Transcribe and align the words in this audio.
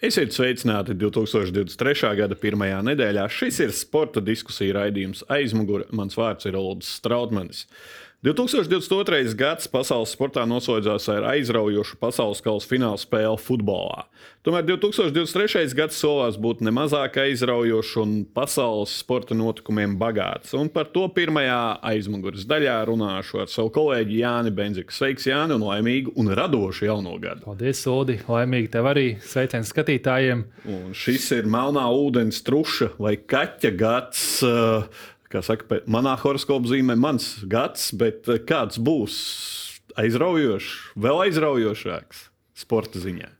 Esiet 0.00 0.32
sveicināti 0.32 0.94
2023. 0.96 2.14
gada 2.16 2.36
pirmajā 2.40 2.78
nedēļā. 2.86 3.26
Šis 3.36 3.58
ir 3.60 3.72
sporta 3.76 4.22
diskusija 4.24 4.78
raidījums 4.78 5.26
aizmugurē. 5.28 5.90
Mans 5.92 6.16
vārds 6.16 6.48
ir 6.48 6.56
Olds 6.56 6.88
Strautmanis. 6.96 7.66
2022. 8.20 9.32
gads 9.32 9.64
pasaules 9.72 10.10
sportā 10.12 10.42
noslēdzās 10.44 11.06
ar 11.08 11.24
aizraujošu 11.30 11.96
pasaules 12.02 12.42
kausa 12.44 12.68
fināla 12.68 13.00
spēli 13.00 13.38
futbolā. 13.40 14.02
Tomēr 14.44 14.66
2023. 14.68 15.70
gads 15.72 15.96
solās 15.96 16.36
būt 16.36 16.58
nemazāk 16.60 17.14
aizraujošs 17.22 17.94
un 18.02 18.10
pasaules 18.36 18.92
sporta 19.00 19.32
notikumiem 19.32 19.94
bagāts. 19.96 20.52
Un 20.52 20.68
par 20.68 20.90
to 20.92 21.06
pirmajā 21.16 21.78
aizmugures 21.92 22.44
daļā 22.50 22.74
runāšu 22.90 23.40
ar 23.40 23.48
savu 23.48 23.72
kolēģi 23.78 24.18
Jāni 24.20 24.52
Benziku. 24.52 24.92
Sveiks, 24.92 25.24
Jāni, 25.30 25.56
un 25.56 25.64
laimīgu 25.64 26.12
un 26.20 26.28
radošu 26.36 26.90
jauno 26.90 27.14
gadu! 27.22 27.46
Paldies, 27.46 27.80
Odi! 27.88 28.18
Laimīgi 28.28 28.68
tev 28.76 28.90
arī! 28.92 29.06
Sveiciens 29.24 29.72
skatītājiem! 29.72 30.44
Un 30.68 30.92
šis 30.92 31.30
ir 31.38 31.48
melnā 31.48 31.86
ūdens 31.88 32.44
truša 32.44 32.90
vai 33.00 33.14
kaķa 33.16 33.72
gads. 33.80 34.26
Uh, 34.44 35.16
kā 35.30 35.42
saka, 35.46 35.80
manā 35.90 36.16
horoskopa 36.20 36.70
zīmē 36.70 36.96
mans 36.98 37.32
gads, 37.50 37.90
bet 37.96 38.28
eh, 38.28 38.40
kāds 38.46 38.80
būs 38.82 39.18
aizraujošs, 40.00 40.72
vēl 41.00 41.26
aizraujošāks 41.26 42.26
sporta 42.58 43.02
ziņā? 43.02 43.30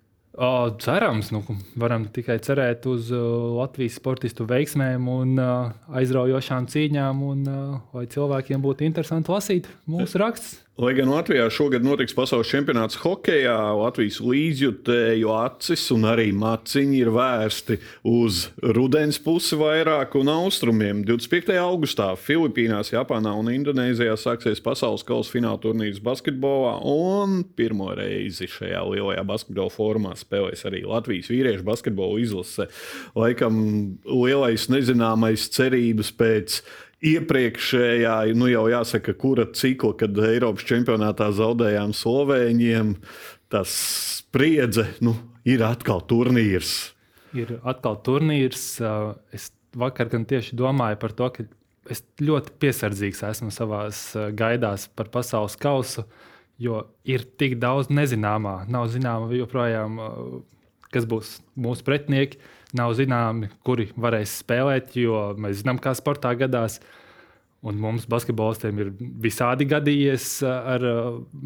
O, 0.41 0.71
cerams, 0.81 1.33
nu, 1.35 1.43
varam 1.77 2.05
tikai 2.15 2.39
cerēt 2.41 2.87
uz 2.89 3.11
uh, 3.13 3.21
Latvijas 3.59 3.99
sportistu 3.99 4.47
veiksmēm 4.49 5.09
un 5.11 5.35
uh, 5.43 5.73
aizraujošām 5.99 6.69
cīņām, 6.71 7.25
un 7.27 7.43
uh, 7.51 7.75
lai 7.99 8.07
cilvēkiem 8.09 8.63
būtu 8.63 8.87
interesanti 8.87 9.35
lasīt 9.35 9.67
mūsu 9.91 10.23
rakstus. 10.23 10.61
Lai 10.81 10.95
gan 10.97 11.11
Latvijā 11.13 11.45
šogad 11.53 11.85
notiks 11.85 12.15
pasaules 12.17 12.49
čempionāts 12.49 12.97
hokeja, 13.03 13.53
Latvijas 13.77 14.17
līdzjutēju 14.25 15.29
acis 15.37 15.83
un 15.93 16.07
arī 16.09 16.31
maciņi 16.33 16.97
ir 17.03 17.11
vērsti 17.13 17.77
uz 18.09 18.47
rudens 18.79 19.19
pusi 19.21 19.59
vairāk 19.61 20.17
un 20.17 20.33
austrumiem. 20.33 21.05
25. 21.05 21.53
augustā 21.61 22.09
Filipīnās, 22.17 22.95
Japānā 22.95 23.35
un 23.37 23.53
Indonēzijā 23.53 24.17
sāksies 24.17 24.65
pasaules 24.65 25.05
kausa 25.05 25.37
fināla 25.37 25.61
turnīrs 25.61 26.01
basketbolā, 26.01 26.79
un 26.81 27.43
pirmo 27.45 27.93
reizi 28.01 28.49
šajā 28.49 28.81
lielajā 28.95 29.29
basketbola 29.29 29.77
formā 29.77 30.17
spēlēs 30.17 30.65
arī 30.65 30.87
Latvijas 30.89 31.29
vīriešu 31.29 31.67
basketbola 31.69 32.25
izlase. 32.25 32.71
Laikam 33.21 33.67
lielais 34.09 34.71
nezināmais 34.73 35.51
cerības 35.53 36.17
pēc 36.17 36.63
iepriekšējā, 37.01 38.15
nu 38.37 38.49
jau 38.51 38.67
jāsaka, 38.71 39.15
kura 39.19 39.47
cikla, 39.57 39.95
kad 40.03 40.19
Eiropas 40.25 40.67
čempionātā 40.69 41.31
zaudējām 41.37 41.95
Slovēņiem, 41.97 42.95
tas 43.53 43.73
spriedze 44.21 44.87
nu, 45.05 45.15
ir 45.49 45.65
atkal 45.67 46.05
turnīrs. 46.09 46.93
Ir 47.37 47.57
atkal 47.63 47.97
turnīrs. 48.05 48.67
Es 49.35 49.51
vakar 49.77 50.11
gan 50.13 50.27
tieši 50.29 50.59
domāju 50.59 51.01
par 51.01 51.17
to, 51.17 51.31
ka 51.35 51.47
es 51.91 52.05
ļoti 52.21 52.55
piesardzīgs 52.63 53.25
esmu 53.31 53.53
savā 53.55 53.87
gaidās 54.37 54.89
par 54.95 55.11
pasaules 55.15 55.57
kausu, 55.61 56.05
jo 56.61 56.85
ir 57.09 57.25
tik 57.41 57.57
daudz 57.63 57.89
nezināmā. 57.89 58.67
Nav 58.69 58.91
zināma 58.93 59.33
joprojām, 59.33 59.97
kas 60.93 61.07
būs 61.09 61.39
mūsu 61.57 61.87
pretinieki 61.87 62.43
nav 62.79 62.95
zināmi, 62.99 63.51
kuri 63.67 63.89
varēs 63.99 64.41
spēlēt, 64.43 64.97
jo 65.01 65.31
mēs 65.41 65.63
zinām, 65.63 65.81
kā 65.83 65.95
sportā 65.99 66.33
gadās. 66.39 66.81
Un 67.61 67.77
mums, 67.77 68.07
basketbolistiem, 68.09 68.79
ir 68.81 68.93
visādi 69.21 69.67
gadījies 69.69 70.39
ar 70.49 70.87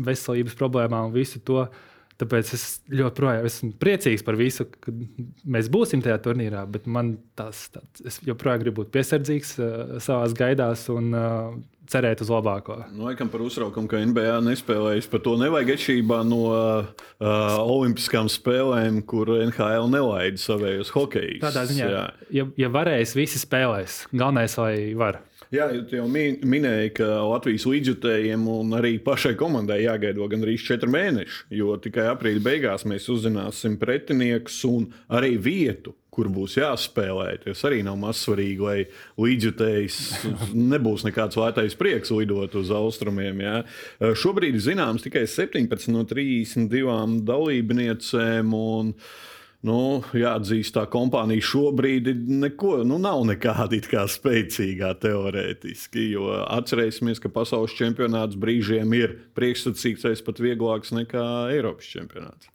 veselības 0.07 0.55
problēmām 0.61 1.09
un 1.09 1.17
visu 1.17 1.41
to. 1.43 1.65
Tāpēc 2.21 2.51
es 2.55 2.65
ļoti 2.95 3.29
esmu 3.49 3.73
priecīgs 3.83 4.23
par 4.23 4.37
visu, 4.39 4.69
ka 4.71 4.93
mēs 5.51 5.67
būsim 5.73 6.03
tajā 6.05 6.21
turnīrā. 6.23 6.63
Bet 6.71 6.87
man 6.87 7.17
tas, 7.35 7.67
tas 7.75 8.05
es 8.07 8.21
joprojām 8.23 8.63
gribu 8.63 8.83
būt 8.83 8.93
piesardzīgs 8.95 9.57
uh, 9.59 9.97
savā 10.05 10.29
gaidās 10.39 10.87
un 10.95 11.11
uh, 11.11 11.57
cerēt 11.91 12.23
uz 12.25 12.31
labāko. 12.31 12.79
Nu, 12.95 13.09
laikam 13.09 13.29
par 13.33 13.43
uztraukumu, 13.45 13.91
ka 13.91 14.01
NBA 14.07 14.39
nespēlējas. 14.47 15.09
Par 15.11 15.25
to 15.25 15.35
nevajag 15.41 15.75
atšķirībā 15.75 16.21
no 16.29 16.41
uh, 16.55 17.05
Olimpiskām 17.65 18.31
spēlēm, 18.33 19.03
kur 19.09 19.35
NHL 19.41 19.91
nelaida 19.93 20.41
savējos 20.41 20.95
hokejus. 20.95 21.43
Tādā 21.45 21.67
ziņā, 21.71 21.91
jā. 21.93 22.05
ja, 22.39 22.49
ja 22.65 22.73
varēs, 22.73 23.17
visi 23.19 23.43
spēlēs. 23.43 24.05
Galvenais, 24.15 24.57
lai 24.61 24.77
var. 24.99 25.21
Jā, 25.54 25.69
jūs 25.70 25.92
jau 25.94 26.04
minējāt, 26.10 26.97
ka 26.97 27.06
Latvijas 27.28 27.66
līdzjutējiem 27.69 28.47
un 28.50 28.75
arī 28.75 28.97
pašai 29.03 29.37
komandai 29.38 29.84
jāgaida 29.84 30.26
gandrīz 30.32 30.65
četri 30.66 30.91
mēneši, 30.91 31.44
jo 31.54 31.76
tikai 31.78 32.09
aprīļa 32.10 32.42
beigās 32.42 32.87
mēs 32.91 33.06
uzzināsim 33.12 33.76
pretiniekus 33.78 34.56
un 34.66 34.88
arī 35.15 35.37
vietu, 35.38 35.92
kur 36.15 36.31
būs 36.32 36.56
jāspēlē. 36.59 37.28
Tas 37.44 37.62
arī 37.69 37.84
nav 37.87 38.00
mazsvarīgi, 38.03 38.65
lai 38.65 38.78
līdzjutējs 39.20 40.00
nebūs 40.75 41.06
nekāds 41.06 41.38
lētais 41.38 41.78
prieks 41.78 42.10
lidot 42.15 42.56
uz 42.59 42.72
austrumiem. 42.75 43.44
Jā. 43.44 43.60
Šobrīd 44.25 44.59
zināms 44.65 45.06
tikai 45.06 45.26
17 45.31 45.94
no 45.94 46.03
32 46.10 47.22
dalībniecēm. 47.31 48.59
Un, 48.59 48.91
Nu, 49.65 50.03
jāatzīst, 50.13 50.75
tā 50.77 50.83
kompānija 50.93 51.41
šobrīd 51.49 52.11
neko, 52.29 52.83
nu, 52.85 52.99
nav 53.01 53.23
nekāda 53.25 53.79
kā 53.89 54.03
spēcīgā 54.13 54.91
teorētiski. 55.01 56.11
Jo 56.13 56.35
atcerēsimies, 56.43 57.23
ka 57.23 57.33
pasaules 57.33 57.73
čempionāts 57.79 58.37
brīžiem 58.37 58.93
ir 58.99 59.17
priekšsacītais 59.39 60.21
pat 60.27 60.43
vieglāks 60.45 60.93
nekā 60.93 61.25
Eiropas 61.55 61.89
čempionāts. 61.89 62.53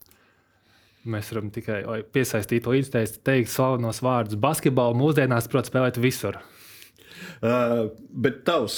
Mēs 1.09 1.33
varam 1.33 1.49
tikai 1.55 1.81
piesaistīt 2.13 2.69
līdzekļus, 2.69 3.17
teikt 3.25 3.49
slavenos 3.55 4.03
vārdus. 4.05 4.37
Basketbolu 4.37 4.99
mūsdienās, 4.99 5.49
protams, 5.49 5.73
spēlēt 5.73 5.97
visur. 6.03 6.37
Uh, 7.41 7.87
bet 8.13 8.43
tavs 8.45 8.77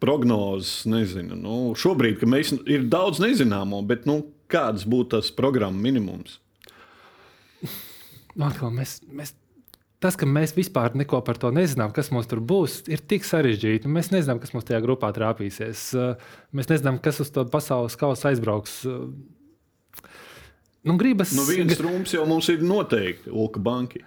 prognozes, 0.00 0.86
nezinu, 0.88 1.36
nu, 1.36 1.56
šobrīd 1.76 2.24
mēs, 2.24 2.54
ir 2.64 2.88
daudz 2.88 3.20
nezināmo, 3.20 3.82
bet 3.84 4.08
nu, 4.08 4.22
kāds 4.50 4.88
būtu 4.88 5.18
tas 5.18 5.34
programmas 5.34 5.84
minimums? 5.84 6.40
Nu, 7.62 8.46
atkal, 8.46 8.70
mēs, 8.74 8.98
mēs 9.10 9.34
tas, 10.00 10.16
ka 10.16 10.28
mēs 10.28 10.54
vispār 10.56 10.94
neko 10.96 11.20
par 11.26 11.38
to 11.40 11.50
nezinām, 11.54 11.92
kas 11.96 12.12
mums 12.14 12.30
tur 12.30 12.40
būs, 12.40 12.80
ir 12.92 13.02
tik 13.04 13.26
sarežģīti. 13.28 13.90
Mēs 13.90 14.12
nezinām, 14.14 14.40
kas 14.42 14.54
mums 14.54 14.68
tajā 14.68 14.80
grupā 14.84 15.10
trāpīsies. 15.16 15.90
Mēs 16.56 16.70
nezinām, 16.70 17.00
kas 17.02 17.20
uz 17.24 17.32
to 17.34 17.44
pasaules 17.50 17.98
kausa 18.00 18.30
aizbrauks. 18.30 18.80
Nu, 20.82 20.96
gribas... 20.96 21.34
nu, 21.36 21.44
viens 21.44 21.76
trumps 21.76 22.14
jau 22.14 22.24
mums 22.28 22.48
ir 22.48 22.62
noteikti 22.64 23.28
Ulka 23.30 23.60
Banki. 23.60 24.00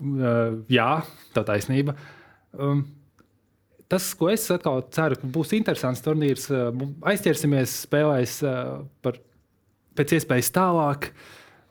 Uh, 0.00 0.60
jā, 0.78 0.90
tā 1.32 1.44
taisnība. 1.48 1.94
Um, 2.52 2.82
tas, 3.88 4.10
ko 4.18 4.28
es 4.28 4.44
atkal 4.52 4.82
ceru, 4.92 5.16
ka 5.16 5.30
būs 5.32 5.54
interesants 5.56 6.04
turnīrs, 6.04 6.50
uh, 6.52 6.68
aizķersimies 7.08 7.78
spēlēs 7.86 8.36
uh, 8.44 8.82
par 9.00 9.16
pēc 9.96 10.18
iespējas 10.18 10.52
tālāk. 10.52 11.08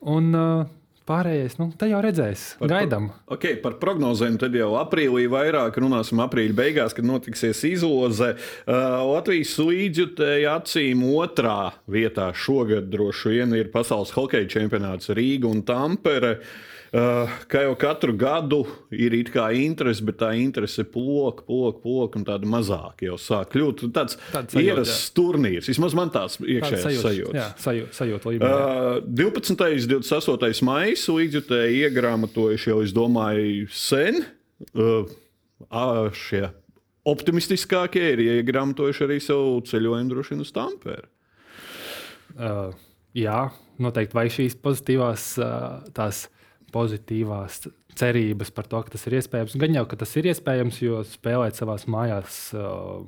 Un, 0.08 0.36
uh, 0.36 0.68
Pārējais, 1.10 1.56
nu, 1.58 1.72
tā 1.74 1.88
jau 1.90 2.04
redzēs. 2.06 2.42
Par, 2.60 2.70
Gaidām. 2.70 3.08
Par, 3.10 3.38
okay, 3.40 3.56
par 3.58 3.80
prognozēm 3.82 4.36
tad 4.38 4.54
jau 4.54 4.76
aprīlī 4.78 5.24
vairāk 5.32 5.80
runāsim 5.82 6.22
aprīļa 6.22 6.54
beigās, 6.60 6.94
kad 6.94 7.08
notiksies 7.10 7.64
izloze. 7.66 8.36
Uh, 8.38 9.00
Latvijas 9.16 9.56
līdzjutēja 9.58 10.60
acīm 10.60 11.02
otrā 11.10 11.72
vietā 11.90 12.30
šogad 12.38 12.92
droši 12.94 13.40
vien 13.40 13.58
ir 13.58 13.74
pasaules 13.74 14.14
hokeja 14.14 14.52
čempionāts 14.54 15.10
Rīga 15.18 15.50
un 15.50 15.66
Tampere. 15.66 16.36
Uh, 16.38 16.69
kā 16.92 17.64
jau 17.66 17.76
katru 17.80 18.16
gadu 18.18 18.64
ir 18.92 19.14
interese, 19.14 20.04
bet 20.06 20.20
tā 20.22 20.32
interese 20.40 20.84
plok, 20.84 21.44
plok, 21.46 21.82
plok, 21.84 22.16
un 22.18 22.26
tāda 22.26 22.50
mazāk 22.50 23.04
jau 23.06 23.18
sāk 23.22 23.54
kļūt. 23.54 23.86
Tāds 23.94 24.18
ierasts 24.58 25.12
turnīrs, 25.18 25.70
vismaz 25.70 25.96
man 25.98 26.10
tāds 26.14 26.40
iekšējais 26.42 26.86
sajūta. 26.86 27.06
sajūta. 27.08 27.38
Jā, 27.38 27.48
sajūta, 27.62 27.96
sajūta 28.00 28.34
līmenī, 28.34 28.50
uh, 28.50 29.02
12. 29.06 29.54
un 29.54 30.02
28. 30.02 30.66
maija 30.66 31.18
līdzjutēji 31.20 31.84
iegrāmatojuši 31.90 32.74
jau, 32.74 32.80
es 32.86 32.96
domāju, 32.96 33.70
sen. 33.74 34.24
Uh, 34.74 35.06
šie 36.16 36.50
optimistiskākie 37.10 38.04
ir 38.14 38.26
iegrāmatojuši 38.26 39.06
arī 39.06 39.20
savu 39.24 39.62
ceļojumu 39.68 40.14
droši 40.14 40.36
vien 40.36 40.44
uz 40.44 40.52
Tampēru. 40.56 41.08
Uh, 42.40 42.76
jā, 43.18 43.48
noteikti. 43.82 44.16
Vai 44.18 44.28
šīs 44.34 44.58
pozitīvās 44.64 45.32
uh, 45.42 45.80
tās 45.96 46.28
pozitīvās 46.74 47.64
cerības 48.00 48.52
par 48.56 48.68
to, 48.70 48.82
ka 48.86 48.94
tas 48.96 49.06
ir 49.10 49.18
iespējams. 49.20 49.58
Gan 49.60 49.78
jau, 49.78 49.86
ka 49.90 50.00
tas 50.00 50.16
ir 50.20 50.30
iespējams, 50.32 50.82
jo 50.84 51.02
spēlēt 51.08 51.60
savā 51.60 51.78
mājās, 51.92 52.40
uh, 52.58 53.02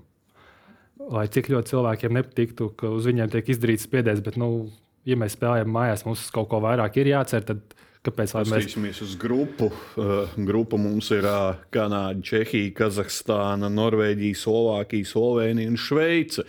lai 1.11 1.27
cik 1.31 1.51
ļoti 1.53 1.73
cilvēkiem 1.73 2.17
nepatiktu, 2.19 2.71
ka 2.77 2.91
uz 2.93 3.07
viņiem 3.09 3.31
tiek 3.33 3.53
izdarīts 3.53 3.87
spiediens, 3.87 4.23
bet, 4.25 4.37
nu, 4.41 4.69
ja 5.07 5.17
mēs 5.19 5.37
spēlējam 5.37 5.71
mājās, 5.73 6.05
mums 6.07 6.27
kaut 6.33 6.51
ko 6.51 6.61
vairāk 6.63 6.99
ir 7.01 7.13
jācer, 7.13 7.45
tad 7.47 7.77
Kāpēc 8.01 8.31
mēs 8.33 8.48
skatāmies 8.50 9.00
uz 9.06 9.12
grupu? 9.21 9.68
Uh, 9.94 10.31
grupa 10.48 10.77
mums 10.81 11.12
ir 11.13 11.25
uh, 11.30 11.59
Kanāda, 11.69 12.18
Čehija, 12.25 12.71
Kazahstāna, 12.80 13.68
Norvēģija, 13.69 14.38
Slovākija, 14.39 15.06
Slovenija 15.06 15.69
un 15.69 15.75
Šveice. 15.77 16.42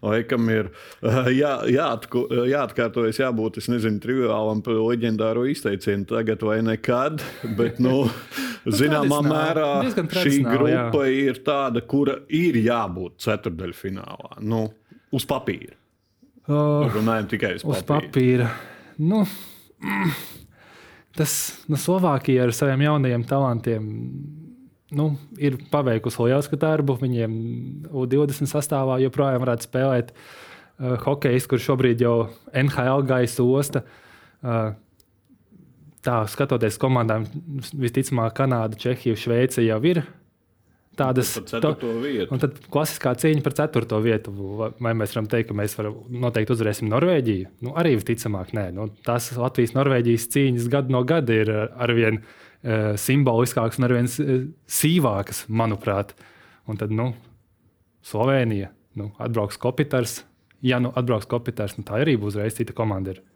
Laikam 0.00 0.48
ir 0.48 0.70
uh, 0.70 1.26
jā, 1.28 1.58
jāatku, 1.68 2.22
jāatkārtojas, 2.48 3.20
jābūt 3.20 3.60
nezinu, 3.68 4.00
triviālam 4.00 4.62
leģendāro 4.64 5.44
izteicienu 5.52 6.08
tagad 6.08 6.40
vai 6.48 6.62
nekad. 6.64 7.20
Bet, 7.58 7.82
nu, 7.84 8.06
nu 8.64 8.72
zināmā 8.72 9.18
mērā 9.28 9.68
šī 9.92 10.38
grupa 10.46 11.04
jā. 11.04 11.10
ir 11.34 11.42
tāda, 11.44 11.82
kura 11.84 12.22
ir 12.32 12.56
jābūt 12.62 13.18
ceturdaļfinālā. 13.26 14.38
Nu, 14.40 14.70
uz 15.12 15.28
papīra. 15.28 15.76
Uh, 16.48 16.88
Runājam 16.96 17.28
tikai 17.36 17.58
uz 17.58 17.66
papīra. 17.68 17.84
Uz 17.84 17.86
papīra. 17.92 18.48
Nu, 19.04 19.20
mm 19.84 20.40
tas 21.18 21.34
nu, 21.70 21.78
Slovākija 21.80 22.46
ar 22.46 22.54
saviem 22.56 22.84
jaunajiem 22.86 23.24
talantiem 23.28 23.90
nu, 24.94 25.08
ir 25.40 25.58
paveikusi 25.72 26.22
lielisku 26.28 26.58
darbu. 26.60 26.96
Viņiem 27.00 27.36
U20 27.90 28.50
sastāvā 28.50 29.00
joprojām 29.02 29.42
varētu 29.42 29.68
spēlēt 29.68 30.12
uh, 30.14 30.96
hokejs, 31.04 31.48
kurš 31.50 31.70
šobrīd 31.70 32.04
jau 32.04 32.16
NHL 32.54 33.06
gaisa 33.08 33.46
osta. 33.46 33.84
Uh, 34.44 34.74
tā 36.04 36.18
skatoties 36.28 36.76
komandām, 36.80 37.24
visticamāk, 37.80 38.36
Kanāda, 38.36 38.78
Čehija, 38.78 39.16
Šveice 39.16 39.64
jau 39.64 39.80
ir 39.88 40.04
tādas 40.98 41.32
lietas. 41.38 42.30
Un 42.32 42.40
tad 42.42 42.58
klasiskā 42.72 43.14
cīņa 43.20 43.42
par 43.44 43.56
ceturto 43.58 43.98
vietu. 44.04 44.32
Vai 44.82 44.94
mēs 44.96 45.14
varam 45.14 45.28
teikt, 45.30 45.50
ka 45.50 45.56
mēs 45.58 45.76
varam 45.78 45.98
noteikti 46.24 46.54
uzvarēsim 46.54 46.90
Norvēģiju? 46.92 47.50
Nu, 47.66 47.74
arī 47.80 47.96
visticamāk, 47.98 48.54
nē. 48.56 48.68
Nu, 48.76 48.88
tās 49.06 49.30
Latvijas-Norvēģijas 49.38 50.28
cīņas 50.34 50.70
gadu 50.72 50.94
no 50.94 51.02
gada 51.08 51.36
ir 51.44 51.52
arvien 51.54 52.20
uh, 52.20 52.94
simboliskākas 53.00 53.80
un 53.80 53.88
arvien 53.88 54.10
sīvākas, 54.10 55.44
manuprāt. 55.48 56.14
Un 56.70 56.80
tad 56.80 56.94
nu, 56.94 57.10
Slovenija 58.04 58.70
nu, 59.00 59.10
atbrauks 59.18 59.60
Kopitars. 59.60 60.22
Ja 60.64 60.78
nu 60.80 60.94
atbrauks 60.96 61.28
Kopitars, 61.28 61.76
nu, 61.76 61.84
tā 61.84 62.00
arī 62.00 62.16
būs 62.20 62.38
reiz 62.40 62.56
cita 62.56 62.76
komanda. 62.76 63.16
Ir. 63.16 63.33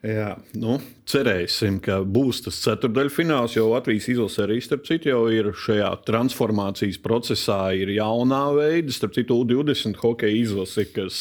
Jā, 0.00 0.30
nu, 0.56 0.78
cerēsim, 1.04 1.76
ka 1.84 1.98
būs 2.08 2.38
tas 2.46 2.56
ceturdaļfināls, 2.62 3.58
jo 3.58 3.66
Latvijas 3.68 4.06
izlase 4.08 4.46
arī 4.46 4.56
starp 4.64 4.86
citu 4.88 5.10
jau 5.10 5.26
ir 5.28 5.50
šajā 5.52 5.90
transformācijas 6.08 6.96
procesā, 7.04 7.58
ir 7.76 7.92
jaunā 7.92 8.46
veida, 8.56 8.94
starp 8.96 9.12
citu, 9.18 9.36
U20 9.44 10.00
hokeja 10.00 10.38
izlase, 10.38 10.86
kas 10.88 11.18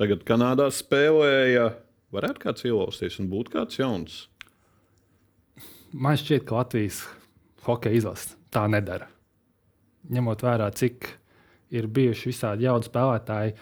tagad 0.00 0.24
Kanādā 0.28 0.70
spēlēja. 0.72 1.74
Varētu 2.16 2.40
kāds 2.40 2.64
ielausties 2.64 3.18
un 3.20 3.28
būt 3.28 3.50
kāds 3.52 3.76
jauns. 3.82 4.16
Man 5.92 6.16
šķiet, 6.16 6.46
ka 6.48 6.62
Latvijas 6.62 7.02
hokeja 7.66 8.00
izlase 8.00 8.38
tā 8.54 8.64
nedara. 8.72 9.10
Ņemot 10.08 10.46
vērā, 10.46 10.70
cik 10.72 11.10
ir 11.76 11.90
bijuši 11.92 12.30
visādi 12.30 12.64
jauni 12.64 12.88
spēlētāji, 12.88 13.58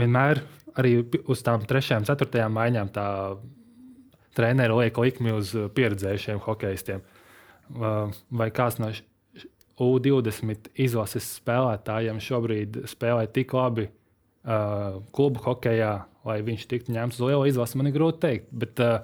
vienmēr 0.00 0.40
arī 0.80 0.96
uz 1.28 1.44
tām 1.44 1.68
trešajām, 1.68 2.08
ceturtajām 2.08 2.56
maiņām 2.56 2.92
tā 2.96 3.08
treneri 4.36 4.76
liek 4.82 4.98
likmi 5.00 5.34
uz 5.36 5.54
pieredzējušiem 5.76 6.42
hokeistiem. 6.44 7.04
Vai 7.68 8.48
kāds 8.54 8.80
no 8.80 8.90
U20 9.78 10.72
izlases 10.80 11.28
spēlētājiem 11.38 12.18
šobrīd 12.22 12.82
spēlē 12.90 13.28
tik 13.32 13.54
labi 13.54 13.88
klubu 15.12 15.42
hokeja, 15.44 15.92
lai 16.26 16.40
viņš 16.44 16.66
tiktu 16.70 16.94
ņemts 16.94 17.20
uz 17.20 17.28
lielo 17.28 17.46
izlasi, 17.48 17.78
man 17.78 17.90
ir 17.90 17.96
grūti 17.96 18.20
pateikt. 18.20 18.48
Bet 18.62 18.80
uh, 18.84 19.00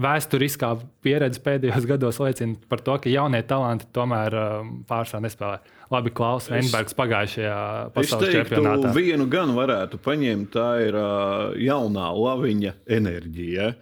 vēsturiskā 0.00 0.70
pieredze 1.04 1.42
pēdējos 1.44 1.88
gados 1.88 2.20
liecina 2.22 2.56
par 2.70 2.82
to, 2.84 2.96
ka 3.02 3.10
jaunie 3.12 3.40
talanti 3.48 3.88
tomēr 3.94 4.36
uh, 4.38 4.70
pārsvarā 4.88 5.24
nespēlē. 5.26 5.58
Labi, 5.92 6.12
Klaus 6.12 6.50
Venbergs 6.52 6.96
pagājušajā 6.96 7.58
pasaules 7.94 8.34
čempionātā. 8.34 8.92
Vienu 8.96 9.28
gan 9.32 9.54
varētu 9.56 10.00
paņemt, 10.04 10.50
tā 10.54 10.68
ir 10.84 10.98
uh, 10.98 11.54
jaunā 11.56 12.10
laviņa 12.14 12.74
enerģija. 12.98 13.72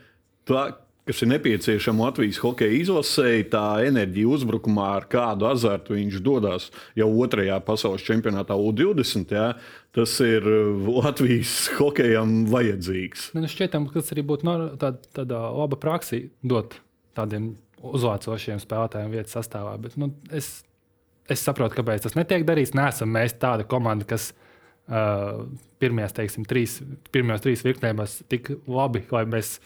Tā, 0.46 0.60
kas 1.06 1.22
ir 1.22 1.30
nepieciešama 1.30 2.08
Latvijas 2.08 2.38
hokeja 2.42 2.74
izlasēji, 2.80 3.48
tā 3.50 3.64
enerģija 3.86 4.30
uzbrukumā, 4.36 4.86
ar 5.00 5.06
kādu 5.10 5.48
azartu 5.48 5.96
viņš 5.96 6.20
dodas 6.22 6.68
jau 6.98 7.08
otrajā 7.22 7.58
pasaules 7.66 8.04
čempionātā 8.06 8.54
U20. 8.58 9.34
Jā, 9.34 9.48
tas 9.96 10.16
ir 10.22 10.46
uh, 10.46 10.88
Latvijas 11.00 11.54
hokejam 11.78 12.44
vajadzīgs. 12.52 13.30
Man 13.34 13.46
nu, 13.46 13.50
šķiet, 13.50 13.74
ka 13.74 13.98
tas 14.00 14.14
arī 14.14 14.26
būtu 14.26 14.46
no, 14.46 14.56
tāda, 14.78 15.42
laba 15.54 15.78
praksa 15.82 16.22
dot 16.46 16.78
tādiem 17.16 17.54
uzlācošiem 17.86 18.62
spēlētājiem 18.62 19.14
vietas 19.14 19.34
sastāvā. 19.38 19.76
Bet, 19.82 19.98
nu, 20.00 20.10
es, 20.34 20.60
es 21.30 21.42
saprotu, 21.42 21.78
kāpēc 21.80 22.06
tas 22.06 22.18
netiek 22.18 22.46
darīts. 22.46 22.74
Nesam 22.76 23.10
mēs 23.14 23.34
tāda 23.42 23.66
komanda, 23.68 24.06
kas 24.08 24.30
uh, 24.30 25.44
pirmajās, 25.82 26.16
teiksim, 26.16 26.46
trīs, 26.48 26.78
pirmajos 27.14 27.44
trīs 27.44 27.66
virknēs 27.66 28.20
tik 28.30 28.54
labi, 28.70 29.04
lai 29.12 29.26
mēs 29.36 29.56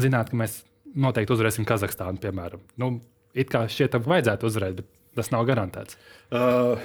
zinātu, 0.00 0.34
ka 0.34 0.40
mēs 0.42 0.58
noteikti 0.94 1.34
uzvarēsim 1.34 1.66
Kazahstānu, 1.68 2.20
piemēram. 2.22 2.62
Nu, 2.80 2.96
it 3.34 3.50
kā 3.52 3.64
šķiet, 3.70 3.96
ka 3.96 4.12
vajadzētu 4.14 4.50
uzvarēt, 4.50 4.82
bet 4.82 4.92
tas 5.18 5.32
nav 5.34 5.46
garantēts. 5.50 5.98
Uh. 6.30 6.78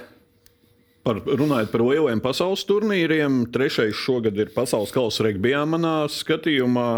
Par, 1.09 1.23
runājot 1.25 1.71
par 1.73 1.81
lieliem 1.81 2.19
pasaules 2.21 2.61
turnīriem, 2.69 3.39
trešais 3.49 3.97
šogad 3.97 4.35
ir 4.37 4.51
pasaules 4.53 4.91
kausa 4.93 5.25
regbijā 5.25 5.63
manā 5.65 6.03
skatījumā 6.13 6.89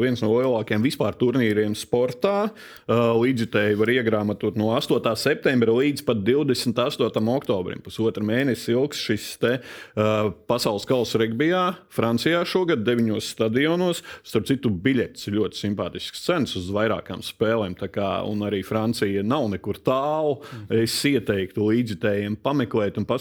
viens 0.00 0.20
no 0.22 0.30
lielākajiem 0.32 0.84
vispār 0.84 1.16
turnīriem 1.20 1.74
sportā. 1.76 2.50
Līdzjutēji 2.88 3.76
var 3.78 3.92
iegrāmatot 3.92 4.56
no 4.58 4.70
8. 4.76 5.12
septembra 5.20 5.74
līdz 5.76 6.04
pat 6.06 6.22
28. 6.24 7.20
oktobrim. 7.34 7.82
Pusotru 7.84 8.24
mēnesi 8.26 8.72
ilgs 8.74 9.00
šis 9.00 9.26
te, 9.40 9.52
uh, 9.60 10.30
pasaules 10.48 10.86
kausa 10.88 11.20
regbijā, 11.20 11.64
Francijā 11.92 12.42
šogad, 12.48 12.84
deviņos 12.86 13.30
stadionos. 13.34 14.02
Starp 14.26 14.48
citu, 14.48 14.72
biļets 14.72 15.28
ir 15.28 15.38
ļoti 15.40 15.60
simpātisks 15.66 16.24
cenas 16.24 16.56
uz 16.58 16.70
vairākām 16.74 17.24
spēlēm. 17.24 17.76
Kā, 17.80 18.20
un 18.28 18.44
arī 18.44 18.60
Francija 18.66 19.22
nav 19.26 19.48
nekur 19.52 19.80
tālu. 19.84 20.40
Es 20.72 20.94
ieteiktu 21.08 21.64
līdzjutējiem 21.68 22.36
pameklēt 22.44 22.98
un 23.00 23.06
paskatīties, 23.08 23.19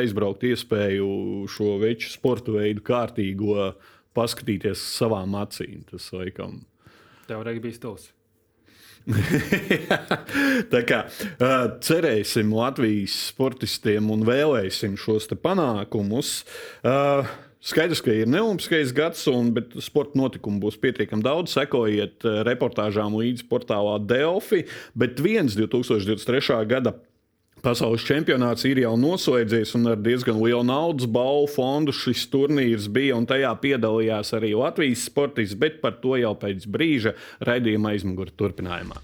aizbraukt 0.00 0.44
iespēju 0.46 1.10
šo 1.50 1.76
veču 1.82 2.12
sporta 2.12 2.54
veidu 2.54 2.84
kārtīgo 2.86 3.72
paskatīties 4.16 4.82
savām 4.98 5.36
acīm. 5.40 5.84
Tas 5.90 6.10
laikam. 6.14 6.62
Tev 7.28 7.44
arī 7.44 7.60
bija 7.62 7.78
stūlis. 7.78 8.10
Tā 10.74 10.80
kā 10.86 11.04
uh, 11.08 11.68
cerēsim 11.82 12.50
Latvijas 12.52 13.14
sportistiem 13.30 14.10
un 14.12 14.26
vēlēsim 14.28 14.98
šos 15.00 15.30
panākumus. 15.40 16.42
Uh, 16.84 17.24
Skaidrs, 17.60 18.00
ka 18.00 18.12
ir 18.16 18.28
neolimpiskais 18.30 18.92
gads, 18.96 19.26
un, 19.28 19.50
bet 19.52 19.74
sporta 19.84 20.16
notikumu 20.16 20.62
būs 20.62 20.78
pietiekami 20.80 21.20
daudz. 21.26 21.52
Sekojiet 21.52 22.24
reportāžām 22.48 23.18
līdzi 23.20 23.44
portālā 23.50 23.98
Delphi, 24.00 24.62
bet 24.96 25.20
viens 25.20 25.52
2023. 25.58 26.56
gada 26.70 26.94
Pasaules 27.60 28.00
čempionāts 28.08 28.64
ir 28.64 28.78
jau 28.80 28.94
noslēdzies, 28.96 29.74
un 29.76 29.90
ar 29.92 29.98
diezgan 30.00 30.38
lielu 30.40 30.62
naudas 30.64 31.04
balvu 31.04 31.50
fondu 31.52 31.92
šis 31.92 32.22
turnīrs 32.32 32.86
bija. 32.88 33.18
Tajā 33.28 33.50
piedalījās 33.60 34.32
arī 34.38 34.54
Latvijas 34.56 35.02
sportists, 35.04 35.58
bet 35.60 35.82
par 35.82 35.98
to 36.00 36.16
jau 36.16 36.32
pēc 36.40 36.64
brīža 36.64 37.12
raidījuma 37.44 37.92
aizmugurē 37.92 38.32
turpinājumā. 38.40 38.96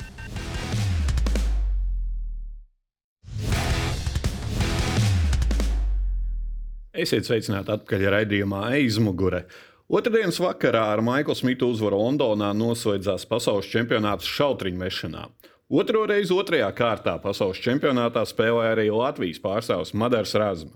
Esiet 6.96 7.28
sveicināti 7.28 7.74
atpakaļ 7.74 8.06
raidījumā 8.14 8.62
aizmugurē. 8.78 9.42
Otradienas 9.92 10.40
vakarā 10.40 10.86
ar 10.94 11.04
Maiklu 11.04 11.36
Smitu 11.36 11.68
uzvaru 11.74 12.00
Londonā 12.00 12.54
noslēdzās 12.56 13.28
pasaules 13.28 13.68
čempionāts 13.68 14.32
šautriņu 14.32 14.80
mešanā. 14.80 15.26
Otro 15.66 16.04
reizi 16.06 16.30
otrajā 16.30 16.68
kārtā 16.78 17.16
pasaules 17.18 17.58
čempionātā 17.58 18.22
spēlēja 18.30 18.76
arī 18.76 18.84
Latvijas 18.94 19.40
pārstāvis 19.42 19.90
Madars 19.98 20.36
Razma. 20.38 20.70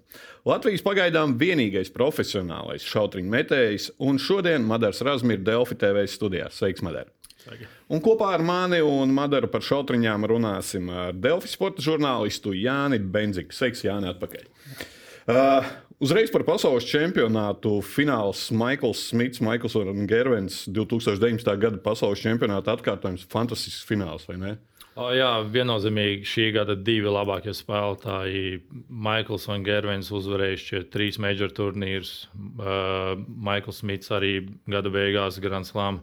Latvijas 0.50 0.82
pagaidām 0.82 1.36
vienīgais 1.38 1.92
profesionālais 1.94 2.82
šautriņu 2.90 3.30
metējs, 3.30 3.86
un 4.02 4.18
šodien 4.18 4.64
Madars 4.66 5.04
Razma 5.06 5.36
ir 5.36 5.44
Delfi 5.46 5.76
TV 5.78 6.02
studijā. 6.10 6.48
Sveiks, 6.50 6.82
Madara! 6.82 7.06
Un 7.86 8.02
kopā 8.02 8.32
ar 8.34 8.42
mani 8.42 8.80
un 8.82 9.14
Madaru 9.14 9.46
par 9.52 9.62
šautriņām 9.62 10.26
runāsim 10.26 10.90
ar 10.90 11.14
Delfi 11.14 11.52
sporta 11.52 11.86
žurnālistu 11.86 12.56
Jāni 12.58 12.98
Benziku. 12.98 13.54
Sveiks, 13.54 13.84
Jāni, 13.86 14.10
atpakaļ! 14.10 14.50
Uh, 15.30 15.70
Uzreiz 16.00 16.30
par 16.32 16.42
pasaules 16.48 16.86
čempionātu 16.88 17.74
fināls 17.84 18.46
Maikls 18.56 19.02
Smits, 19.10 19.42
Maikls 19.44 19.74
un 19.76 20.06
Gervens 20.08 20.62
2019. 20.64 21.50
gada 21.60 21.78
pasaules 21.84 22.22
čempionāta 22.24 22.72
atkārtojums. 22.72 23.26
Fantastisks 23.30 23.84
fināls, 23.84 24.24
vai 24.26 24.38
ne? 24.40 24.54
O, 25.00 25.06
jā, 25.16 25.28
viennozīmīgi 25.48 26.26
šī 26.28 26.46
gada 26.52 26.74
divi 26.76 27.08
labākie 27.08 27.54
spēlētāji. 27.56 28.58
Maikls 28.92 29.46
un 29.48 29.62
Gervins 29.64 30.10
uzvarējuši 30.12 30.82
trīs 30.92 31.16
major 31.22 31.52
turnīrus. 31.56 32.26
Uh, 32.36 33.14
Maikls 33.16 33.80
Smits 33.80 34.12
arī 34.12 34.34
gada 34.68 34.92
beigās 34.92 35.40
Grand 35.40 35.68
Slam. 35.68 36.02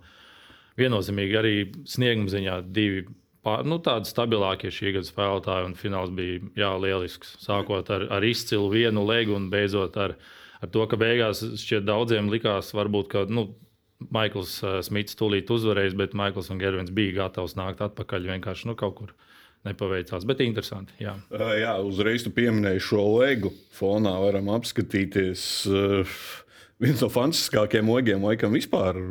Viennozīmīgi 0.82 1.38
arī 1.38 1.54
snieguma 1.89 2.34
ziņā 2.34 2.58
divi 2.74 3.06
pār, 3.46 3.68
nu, 3.70 3.77
tādi 3.86 4.10
stabilākie 4.10 4.74
šī 4.74 4.96
gada 4.98 5.12
spēlētāji. 5.12 5.77
Fināls 5.77 6.16
bija 6.18 6.42
jā, 6.58 6.74
lielisks. 6.82 7.36
Sākot 7.44 7.94
ar, 7.94 8.08
ar 8.18 8.25
izcilu 8.25 8.72
vienu 8.74 9.06
legu 9.06 9.38
un 9.38 9.51
beidzot 9.54 10.01
ar, 10.01 10.18
ar 10.58 10.74
to, 10.74 10.89
ka 10.89 10.98
beigās 10.98 11.46
šķiet 11.62 11.86
daudziem 11.86 12.34
likās, 12.34 12.74
varbūt, 12.74 13.13
ka 13.13 13.27
nu, 13.30 13.51
Maikls 14.13 14.60
uh, 14.63 14.80
Smits 14.86 15.18
tūlīt 15.18 15.50
uzvarēs, 15.54 15.96
bet 15.98 16.16
Maikls 16.18 16.51
un 16.54 16.62
Gervins 16.62 16.94
bija 16.94 17.24
gatavs 17.24 17.58
nākt 17.58 17.82
atpakaļ 17.86 18.30
vienkārši 18.36 18.70
nu, 18.70 18.77
kaut 18.80 19.00
kur. 19.00 19.16
Nepaveicās, 19.66 20.24
bet 20.30 20.39
interesanti. 20.46 20.94
Jā, 21.01 21.16
uh, 21.34 21.50
jā 21.58 21.74
uzreiz 21.84 22.24
tu 22.24 22.32
pieminēji 22.32 22.84
šo 22.88 23.01
legu. 23.18 23.50
Fonā 23.75 24.13
varam 24.22 24.51
apskatīties. 24.54 25.42
Uh, 25.68 26.20
viens 26.80 27.01
no 27.04 27.10
fantastiskākajiem 27.12 27.89
logiem, 27.92 28.24
laikam, 28.24 28.54
vispār 28.56 29.01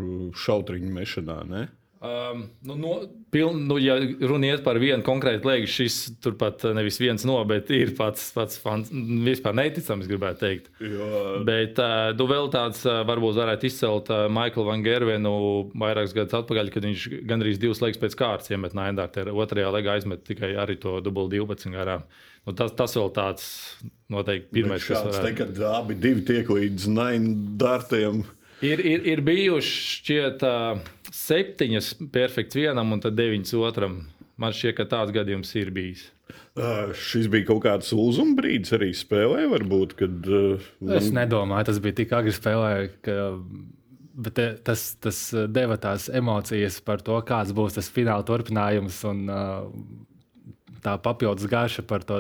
šautriņu 0.46 0.92
mešanā. 0.94 1.40
Ne? 1.50 1.66
Um, 2.06 2.42
nu, 2.66 2.76
no, 2.78 2.92
piln, 3.34 3.64
nu, 3.66 3.78
ja 3.82 3.96
runa 3.98 4.52
iet 4.52 4.62
par 4.66 4.78
vienu 4.80 5.02
konkrētu 5.06 5.50
lietu, 5.50 5.70
šis 5.70 5.96
turpat 6.22 6.62
nevis 6.76 7.00
viens 7.02 7.24
no, 7.28 7.38
bet 7.48 7.70
ir 7.74 7.92
pats, 7.98 8.28
pats 8.36 8.60
fans, 8.62 8.92
vispār 9.26 9.56
neticams, 9.58 10.06
gribētu 10.10 10.42
teikt. 10.44 10.70
Jo. 10.80 11.40
Bet 11.46 11.80
uh, 11.82 12.12
tu 12.18 12.28
vēl 12.30 12.50
tāds 12.54 12.84
uh, 12.86 13.00
varbūt 13.08 13.40
varētu 13.40 13.68
izcelt 13.70 14.12
Maiklu 14.32 14.66
Van 14.68 14.84
Gervenu 14.86 15.34
vairākus 15.74 16.14
gadus 16.16 16.38
atpakaļ, 16.40 16.72
kad 16.74 16.86
viņš 16.88 17.08
gandrīz 17.26 17.60
divas 17.62 17.82
liekas 17.84 18.02
pēc 18.04 18.16
kārtas 18.22 18.54
iemet 18.54 18.76
Naindārtē. 18.78 19.26
Otrajā 19.32 19.74
legā 19.74 19.98
aizmet 19.98 20.24
tikai 20.28 20.54
arī 20.62 20.78
to 20.82 20.98
dubult 21.04 21.34
12 21.34 21.74
garām. 21.74 22.06
Nu, 22.46 22.54
tas, 22.54 22.70
tas 22.78 22.92
vēl 22.94 23.10
tāds 23.10 23.46
noteikti 24.12 24.52
pirmais, 24.54 24.84
kas 24.86 25.02
varētu. 25.02 25.26
Te, 25.26 25.34
kad 25.40 25.62
abi 25.80 25.96
tiek 26.26 26.50
līdz 26.54 26.90
Naindārtiem. 26.94 28.22
Ir, 28.64 28.80
ir, 28.80 29.02
ir 29.04 29.20
bijuši 29.24 29.72
šķiet, 30.00 30.44
uh, 30.46 31.10
septiņas 31.12 31.90
perfekts 32.12 32.56
vienam 32.56 32.94
un 32.96 33.02
deviņas 33.04 33.56
otram. 33.60 34.04
Man 34.40 34.52
šķiet, 34.56 34.76
ka 34.78 34.86
tāds 34.88 35.12
gadījums 35.16 35.52
ir 35.56 35.72
bijis. 35.76 36.06
Uh, 36.56 36.92
šis 36.96 37.28
bija 37.32 37.50
kaut 37.50 37.62
kāds 37.66 37.92
uzuma 37.92 38.36
brīdis 38.38 38.72
arī 38.76 38.90
spēlē, 38.96 39.44
varbūt. 39.52 39.96
Kad, 40.00 40.28
uh, 40.28 40.68
man... 40.80 40.96
Es 40.98 41.12
nedomāju, 41.12 41.68
tas 41.68 41.80
bija 41.84 42.00
tik 42.00 42.14
agri 42.16 42.32
spēlē, 42.36 42.72
ka 43.04 43.16
bet 44.16 44.40
tas, 44.64 44.88
tas 45.04 45.20
deva 45.52 45.76
tās 45.80 46.08
emocijas 46.08 46.80
par 46.84 47.04
to, 47.04 47.18
kāds 47.28 47.52
būs 47.56 47.76
tas 47.76 47.92
fināla 47.92 48.24
turpinājums. 48.24 49.02
Un, 49.10 49.24
uh, 49.28 50.05
tā 50.86 50.94
papildus 51.02 51.48
garša 51.50 51.84
par 51.88 52.04
to 52.06 52.18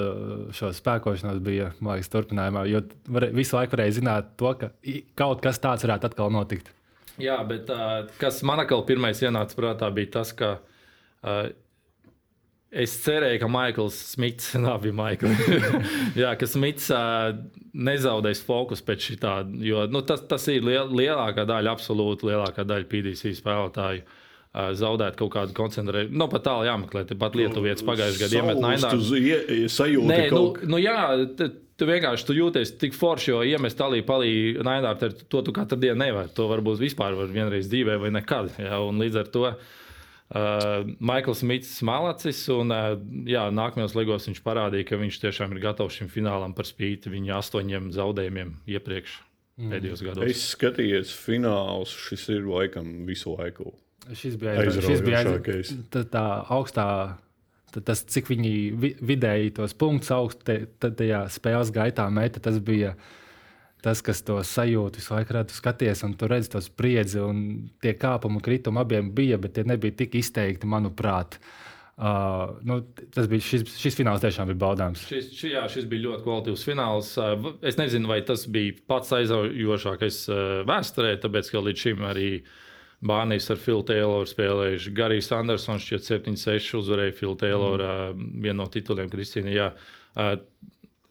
spēkošanos 0.54 1.42
bija 1.44 1.70
liekas, 1.78 2.10
turpinājumā. 2.12 2.64
Jo 2.70 2.82
var, 3.12 3.28
visu 3.36 3.58
laiku 3.58 3.76
varēja 3.76 3.98
zināt, 4.00 4.32
to, 4.40 4.54
ka 4.60 4.72
kaut 5.18 5.44
kas 5.44 5.62
tāds 5.62 5.86
varētu 5.86 6.10
atkal 6.10 6.34
notikt. 6.34 6.72
Jā, 7.22 7.38
bet 7.48 7.70
uh, 7.72 8.02
kas 8.20 8.42
man 8.44 8.60
atkal 8.60 8.84
pirmais 8.88 9.22
ienāca 9.24 9.56
prātā, 9.56 9.88
bija 9.94 10.18
tas, 10.18 10.34
ka 10.36 10.58
uh, 10.58 11.46
Es 12.76 12.92
cerēju, 13.04 13.38
ka 13.40 13.48
Maikls 13.48 13.96
Smits, 14.10 14.50
labi, 14.60 14.90
Maikls, 14.92 15.38
jā, 16.22 16.32
ka 16.36 16.48
Smits 16.50 16.90
uh, 16.92 17.30
nezaudēs 17.72 18.42
fokusu 18.44 18.84
pēc 18.84 19.06
šī 19.06 19.16
tā, 19.22 19.36
jo 19.64 19.86
nu, 19.88 20.02
tas, 20.04 20.24
tas 20.28 20.44
ir 20.52 20.66
liel, 20.66 20.90
lielākā 20.90 21.46
daļa, 21.48 21.72
absolūti 21.72 22.26
lielākā 22.28 22.66
daļa 22.66 22.88
PDC 22.90 23.32
spēlētāju. 23.38 24.02
Uh, 24.02 24.25
zaudēt 24.76 25.18
kaut 25.18 25.32
kādu 25.34 25.54
koncentrēšanu. 25.56 26.16
Nu, 26.16 26.28
pat 26.32 26.46
tālu 26.46 26.66
jāmeklē, 26.68 27.04
pat 27.20 27.36
Lietuvietis 27.38 27.84
pagājušajā 27.86 28.24
gadā 28.24 28.40
iemet 28.40 28.60
nainā. 28.62 28.92
Sajūta, 29.72 30.10
Nē, 30.10 30.20
nu, 30.32 30.42
nu 30.72 30.80
jā, 30.80 30.98
tu 31.76 31.88
vienkārši 31.88 32.28
tu 32.28 32.36
jūties 32.36 32.76
tik 32.80 32.96
forši, 32.96 33.32
jo 33.32 33.40
iemest 33.46 33.78
tālī 33.80 34.02
palī 34.06 34.30
nainā, 34.64 34.94
to 35.00 35.42
tu 35.44 35.54
katru 35.56 35.78
dienu 35.80 36.00
nevari. 36.04 36.32
To 36.36 36.48
varbūt 36.52 36.80
vispār 36.82 37.18
var 37.18 37.32
vienreiz 37.32 37.68
dzīvē 37.72 37.98
vai 38.04 38.12
nekad. 38.16 38.54
Jā, 38.60 38.80
un 38.84 39.02
līdz 39.02 39.20
ar 39.22 39.34
to. 39.34 39.50
Uh, 40.26 40.82
Maikls 41.06 41.44
Mits 41.46 41.70
malacis, 41.86 42.40
un 42.50 42.74
uh, 42.74 42.96
jā, 43.30 43.44
nākamajos 43.54 43.94
ligos 43.94 44.26
viņš 44.26 44.40
parādīja, 44.42 44.88
ka 44.88 44.98
viņš 44.98 45.20
tiešām 45.22 45.54
ir 45.54 45.62
gatavs 45.62 46.00
šim 46.00 46.10
finālam 46.10 46.50
par 46.56 46.66
spīti 46.66 47.12
viņa 47.12 47.36
astoņiem 47.38 47.92
zaudējumiem 47.94 48.50
iepriekš 48.66 49.20
mm. 49.60 49.70
pēdējos 49.70 50.02
gados. 50.02 50.26
Es 50.26 50.48
skatījos 50.56 51.14
finālus, 51.14 51.94
šis 52.08 52.26
ir 52.34 52.48
laikam 52.50 52.90
visu 53.06 53.36
laiku 53.36 53.70
Šis 54.14 54.36
bija 54.38 54.56
aizraujošākais. 54.62 55.72
Tā, 55.90 56.02
tā 56.10 56.24
augstā, 56.54 56.86
tā, 57.74 57.82
tas, 57.82 58.04
cik 58.06 58.30
viņi 58.30 58.52
vidēji 59.02 59.54
tos 59.56 59.74
punktus 59.78 60.12
augstu 60.14 60.58
tajā 60.86 61.24
spēles 61.32 61.72
gaitā 61.74 62.06
meta, 62.12 62.42
tas 62.42 62.60
bija 62.62 62.94
tas, 63.82 64.02
kas 64.02 64.22
to 64.26 64.38
sajūta 64.46 65.00
visu 65.00 65.14
laiku 65.14 65.36
redzēja. 65.36 65.58
Skaties, 65.60 66.02
un 66.06 66.16
tur 66.18 66.32
redz 66.34 66.50
to 66.50 66.62
spriedzi, 66.62 67.20
un 67.22 67.70
tie 67.82 67.94
kāpumi 67.98 68.42
kritumi 68.42 68.82
abiem 68.82 69.12
bija, 69.14 69.38
bet 69.42 69.56
tie 69.58 69.66
nebija 69.66 69.94
tik 70.02 70.18
izteikti, 70.18 70.68
manuprāt. 70.70 71.38
Uh, 71.96 72.58
nu, 72.66 72.82
tas 73.14 73.24
bija 73.30 73.40
šis, 73.40 73.62
šis 73.80 73.94
fināls 73.96 74.20
tiešām 74.20 74.50
bija 74.50 74.60
baudāms. 74.60 75.06
Šis, 75.08 75.30
ši, 75.32 75.54
jā, 75.54 75.62
šis 75.72 75.86
bija 75.88 76.10
ļoti 76.10 76.26
kvalitīvs 76.26 76.64
fināls. 76.66 77.14
Es 77.64 77.78
nezinu, 77.80 78.10
vai 78.10 78.20
tas 78.26 78.44
bija 78.52 78.74
pats 78.90 79.14
aizraujošākais 79.16 80.20
vēsturē, 80.68 81.14
tāpēc 81.22 81.48
ka 81.54 81.62
līdz 81.64 81.84
šim 81.86 82.04
arī 82.10 82.28
uh, 82.42 82.65
Bānijas 83.04 83.50
ar 83.52 83.60
Filu 83.60 83.84
Tayloru 83.86 84.28
spēlējuši. 84.28 84.94
Garijs 84.96 85.28
Andersons 85.36 85.84
šķiet 85.84 86.06
7-6 86.08 86.78
uzvarēja 86.78 87.16
Filu 87.18 87.36
Tayloru 87.40 87.90
mm. 88.14 88.30
vienu 88.44 88.62
no 88.62 88.70
tituliem 88.72 89.10
Kristīna. 89.12 89.52
Jā. 89.52 89.68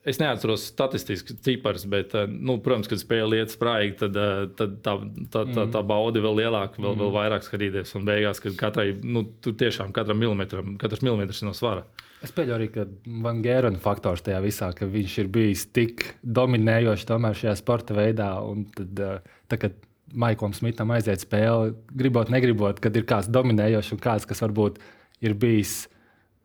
Es 0.05 0.19
neatceros 0.21 0.67
statistiski 0.69 1.33
ciparus, 1.41 1.87
bet, 1.89 2.11
nu, 2.29 2.59
protams, 2.61 2.89
kad 2.89 3.01
spēle 3.01 3.39
iet 3.39 3.53
sprāgi, 3.53 3.95
tad, 4.03 4.17
tad 4.57 4.75
tā, 4.85 4.93
tā, 5.33 5.45
tā, 5.49 5.63
tā 5.73 5.81
bauda 5.85 6.21
vēl 6.21 6.43
lielāka, 6.43 6.81
vēl, 6.81 6.93
vēl 6.99 7.13
vairāk 7.15 7.45
skatīties. 7.45 7.95
Un 7.97 8.05
beigās, 8.05 8.41
kad 8.41 8.57
katrai, 8.59 8.91
nu, 9.01 9.25
tur 9.41 9.55
tiešām 9.57 9.93
katram 9.95 10.21
milimetram, 10.21 10.75
katrs 10.81 11.01
milimetrs 11.05 11.41
no 11.45 11.55
svara. 11.57 11.87
Es 12.25 12.33
pieļauju 12.33 12.55
arī, 12.57 12.69
ka 12.73 12.85
Van 13.25 13.41
Gērena 13.45 13.81
faktors 13.81 14.23
tajā 14.25 14.37
visā, 14.45 14.69
ka 14.77 14.85
viņš 14.89 15.17
ir 15.23 15.33
bijis 15.33 15.65
tik 15.73 16.05
dominējošs 16.21 17.09
tomēr 17.09 17.41
šajā 17.41 17.57
sporta 17.59 17.97
veidā. 17.97 18.29
Tad, 18.77 19.01
tā, 19.49 19.59
kad 19.61 19.77
Maiklam 20.13 20.53
Smitam 20.53 20.93
aiziet 20.93 21.24
spēle, 21.24 21.74
gribot, 21.97 22.29
negribot, 22.33 22.79
kad 22.83 22.95
ir 22.95 23.07
kāds 23.09 23.29
dominējošs 23.31 23.95
un 23.95 24.01
kāds, 24.03 24.27
kas 24.29 24.43
varbūt 24.45 24.79
ir 25.25 25.35
bijis. 25.39 25.85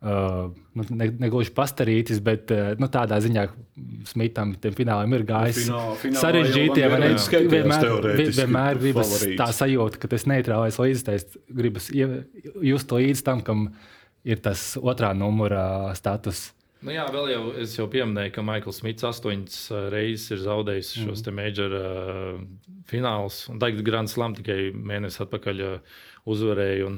Uh, 0.01 0.47
nu, 0.73 0.81
ne, 0.97 1.11
ne 1.13 1.27
gluži 1.29 1.51
pastarītis, 1.53 2.23
bet 2.25 2.49
uh, 2.49 2.71
nu, 2.81 2.87
tādā 2.89 3.19
ziņā 3.21 3.43
Smitam 4.09 4.55
tam 4.57 4.73
finālam 4.73 5.13
ir 5.13 5.25
gājis 5.29 5.67
sarežģīti. 6.17 6.87
Vienmēr, 7.51 7.85
vienmēr 8.17 8.79
gribas 8.81 9.11
favorīts. 9.11 9.37
tā 9.37 9.47
sajūta, 9.53 10.01
ka 10.01 10.09
tas 10.15 10.25
neitrālais 10.31 10.79
līdzekļs 10.81 11.37
gribas 11.53 11.91
just 11.93 12.95
līdz 12.97 13.21
tam, 13.27 13.45
kam 13.45 13.67
ir 14.25 14.41
tas 14.41 14.71
otrā 14.81 15.13
numura 15.13 15.93
status. 15.97 16.47
Nu 16.81 16.93
jā, 16.95 17.03
vēl 17.13 17.27
jau 17.29 17.41
es 17.61 17.75
jau 17.77 17.85
pieminēju, 17.91 18.33
ka 18.33 18.43
Maikls 18.45 18.79
Smits 18.81 19.05
astoņas 19.05 19.57
uh, 19.69 19.83
reizes 19.93 20.31
ir 20.33 20.39
zaudējis 20.41 20.95
mm. 20.95 21.09
šos 21.09 21.21
te 21.25 21.33
major 21.37 21.75
uh, 21.77 22.39
finālus. 22.89 23.43
Un 23.53 23.59
tagad 23.61 23.83
Grand 23.85 24.09
Slam 24.09 24.33
tikai 24.37 24.71
mēnesi 24.73 25.21
atpakaļ 25.21 25.61
uh, 25.67 25.99
uzvarēja. 26.33 26.87
Un, 26.89 26.97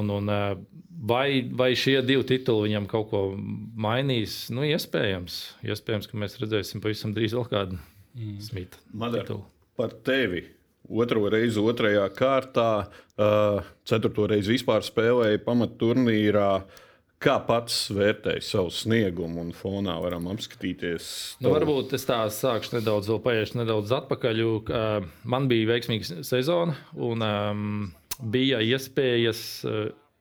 un, 0.00 0.10
un, 0.16 0.32
uh, 0.34 0.82
vai, 1.12 1.44
vai 1.46 1.70
šie 1.78 2.00
divi 2.06 2.26
tituli 2.26 2.66
viņam 2.66 2.88
kaut 2.90 3.06
ko 3.12 3.22
mainīs? 3.38 4.48
Nu, 4.50 4.66
iespējams. 4.66 5.38
Iespējams, 5.68 6.10
ka 6.10 6.18
mēs 6.18 6.34
redzēsim 6.42 6.82
pavisam 6.82 7.14
drīz 7.14 7.38
vēl 7.38 7.46
kādu 7.54 7.78
mm. 7.78 8.34
Smita 8.48 8.82
titulu. 9.14 9.44
Par 9.78 9.94
tevi. 10.06 10.42
Otro 10.88 11.28
reizi, 11.30 11.60
otrajā 11.60 12.02
kārtā, 12.18 12.68
uh, 12.88 13.72
ceturto 13.86 14.26
reizi 14.26 14.56
vispār 14.56 14.82
spēlēja 14.82 15.44
pamatturnīrā. 15.46 16.50
Uh, 16.58 16.84
Kā 17.18 17.34
pats 17.42 17.88
vērtēji 17.90 18.44
savu 18.46 18.70
sniegumu 18.70 19.40
un 19.42 19.48
fonā 19.56 19.96
varam 19.98 20.28
apskatīties? 20.30 21.08
Nu, 21.42 21.50
varbūt 21.50 21.96
es 21.98 22.06
tā 22.06 22.20
sākšu 22.30 22.76
nedaudz, 22.76 23.08
vēl 23.10 23.18
paiešu 23.24 23.58
nedaudz 23.58 23.90
atpakaļ. 23.96 24.42
Uh, 24.46 25.08
man 25.26 25.48
bija 25.50 25.72
veiksmīga 25.72 26.22
sezona 26.26 26.76
un 26.94 27.24
um, 27.26 27.64
bija 28.22 28.60
iespējas 28.62 29.42
uh, 29.66 29.80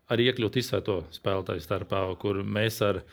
arī 0.10 0.32
iekļūt 0.32 0.58
izsēto 0.64 0.98
spēlētāju 1.14 1.62
starpā, 1.68 2.02
kur 2.18 2.42
mēs 2.42 2.82
ar, 2.90 3.04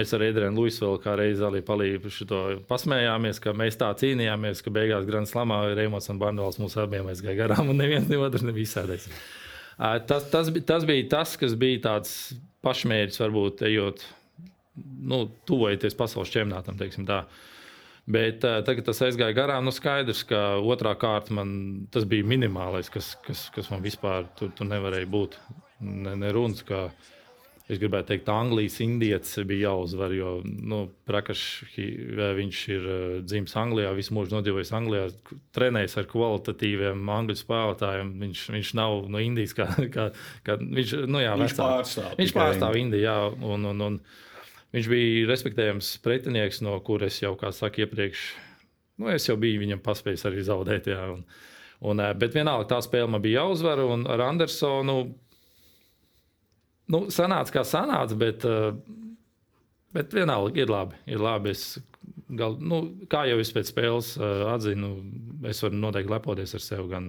mēs 0.00 0.16
ar 0.16 0.24
Edrēnu 0.30 0.62
Luisvelu 0.62 1.04
kā 1.04 1.18
reizi 1.20 1.44
arī 1.44 1.60
palīdzu 1.66 2.64
pasmējāmies, 2.72 3.44
ka 3.44 3.52
mēs 3.52 3.76
tā 3.76 3.92
cīnījāmies, 4.00 4.64
ka 4.64 4.72
beigās 4.72 5.04
Grand 5.08 5.28
Slamā 5.28 5.60
Reimons 5.76 6.08
un 6.08 6.24
Barnvals 6.24 6.56
mūs 6.62 6.80
abiem 6.80 7.12
aizgāja 7.12 7.42
garām 7.44 7.68
un 7.74 7.84
neviens 7.84 8.08
ne 8.08 8.24
otrs 8.24 8.48
nebija 8.48 8.70
izsēdējis. 8.70 9.10
Uh, 9.76 9.98
tas, 10.08 10.30
tas, 10.32 10.48
tas 10.72 10.88
bija 10.88 11.10
tas, 11.18 11.36
kas 11.36 11.52
bija 11.60 11.84
tāds 11.90 12.14
pašmērķis, 12.64 13.20
varbūt 13.22 13.64
ejot, 13.68 14.04
nu, 14.76 15.24
tuvojoties 15.48 15.96
pasaules 15.98 16.32
čempionātam. 16.32 16.78
Bet 18.06 18.44
uh, 18.46 18.60
tagad 18.62 18.86
tas 18.86 19.02
aizgāja 19.02 19.34
garām. 19.34 19.66
Nu, 19.66 19.74
skaidrs, 19.74 20.22
ka 20.28 20.60
otrā 20.62 20.94
kārta 20.98 21.34
man 21.34 21.50
tas 21.90 22.06
bija 22.06 22.26
minimālais, 22.28 22.90
kas, 22.92 23.16
kas, 23.26 23.48
kas 23.54 23.70
man 23.72 23.82
vispār 23.82 24.28
tur, 24.38 24.52
tur 24.54 24.68
nevarēja 24.70 25.10
būt. 25.10 25.38
Ne, 25.82 26.14
ne 26.20 26.30
runas, 26.32 26.62
ka 26.66 26.86
es 27.66 27.80
gribētu 27.82 28.12
teikt, 28.12 28.28
Anglijas 28.30 28.76
indietis 28.82 29.32
bija 29.46 29.72
jāuzvar. 29.72 30.12
Jo 30.14 30.36
nu, 30.44 30.84
Prakašs 31.08 31.64
viņš 31.74 32.60
ir 32.70 32.86
uh, 32.86 33.16
dzimis 33.26 33.56
Anglijā, 33.58 33.90
visu 33.96 34.14
mūžu 34.14 34.36
nodzīvojis 34.36 34.70
Anglijā, 34.78 35.08
trenējis 35.56 35.98
ar 35.98 36.06
kvalitatīviem 36.12 37.10
angļu 37.16 37.38
spēlētājiem. 37.40 38.14
Viņš, 38.22 38.44
viņš 38.54 38.70
nav 38.78 39.10
no 39.10 39.22
Indijas, 39.22 39.56
kā, 39.58 39.66
kā, 39.96 40.08
kā 40.46 40.58
viņš, 40.62 40.94
nu, 41.10 41.22
jā, 41.24 41.34
viņš 41.42 41.56
vecā. 41.56 41.66
pārstāv. 41.74 42.14
Viņš 42.22 42.36
pārstāv 42.38 42.80
Indiju, 42.84 43.08
jā, 43.08 43.18
un, 43.50 43.68
un, 43.72 43.84
un 43.88 43.98
viņš 44.76 44.92
bija 44.94 45.26
respektējams 45.32 45.90
pretinieks, 46.06 46.62
no 46.62 46.78
kuras 46.86 47.18
jau, 47.22 47.34
kā 47.40 47.50
saka, 47.56 47.82
iepriekš, 47.82 48.30
nu, 49.02 49.10
es 49.10 49.26
jau 49.26 49.38
biju 49.42 49.66
viņam 49.66 49.82
paspējis 49.82 50.28
arī 50.30 50.46
zaudēt. 50.46 50.90
Jā, 50.94 51.02
un, 51.18 51.26
un, 51.82 51.98
uh, 51.98 52.14
bet 52.14 52.38
vienalga 52.38 52.76
tā 52.76 52.82
spēle 52.86 53.10
man 53.10 53.26
bija 53.26 53.42
jāuzvar, 53.42 53.82
un 53.90 54.06
ar 54.06 54.28
Andersonu 54.30 55.00
nu, 56.92 57.02
sanāca, 57.14 57.58
kā 57.58 57.64
sanāca, 57.66 58.16
bet, 58.18 58.44
eh, 58.44 58.72
bet 59.96 60.14
vienalga 60.14 60.62
ir 60.62 60.72
labi. 60.72 60.98
Ir 61.10 61.22
labi. 61.22 61.54
Es, 61.54 61.78
gal, 62.28 62.58
nu, 62.60 62.82
kā 63.10 63.24
jau 63.30 63.38
es 63.42 63.52
pēc 63.54 63.70
spēles 63.70 64.12
uh, 64.18 64.48
atzinu, 64.54 64.90
es 65.48 65.62
varu 65.62 65.78
noteikti 65.80 66.12
lepoties 66.12 66.54
ar 66.58 66.64
sevi. 66.64 66.88
Gan, 66.90 67.08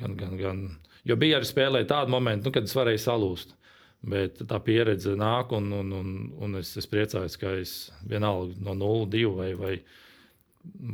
gan, 0.00 0.16
gan, 0.20 0.36
gan. 0.40 0.62
Jo 1.08 1.16
bija 1.18 1.40
arī 1.40 1.48
spēlē 1.48 1.82
tādi 1.88 2.12
momenti, 2.14 2.46
nu, 2.46 2.54
kad 2.54 2.68
es 2.68 2.76
varēju 2.76 3.02
salūst. 3.02 3.56
Bet 4.02 4.40
tā 4.50 4.58
pieredze 4.62 5.14
nāk, 5.18 5.52
un, 5.54 5.68
un, 5.78 5.92
un, 5.94 6.14
un 6.42 6.58
es, 6.58 6.72
es 6.78 6.88
priecājos, 6.90 7.36
ka 7.38 7.52
es 7.60 7.74
vienalga 8.10 8.56
no 8.66 8.74
0-2 8.78 9.28
vai, 9.36 9.52
vai, 9.58 9.74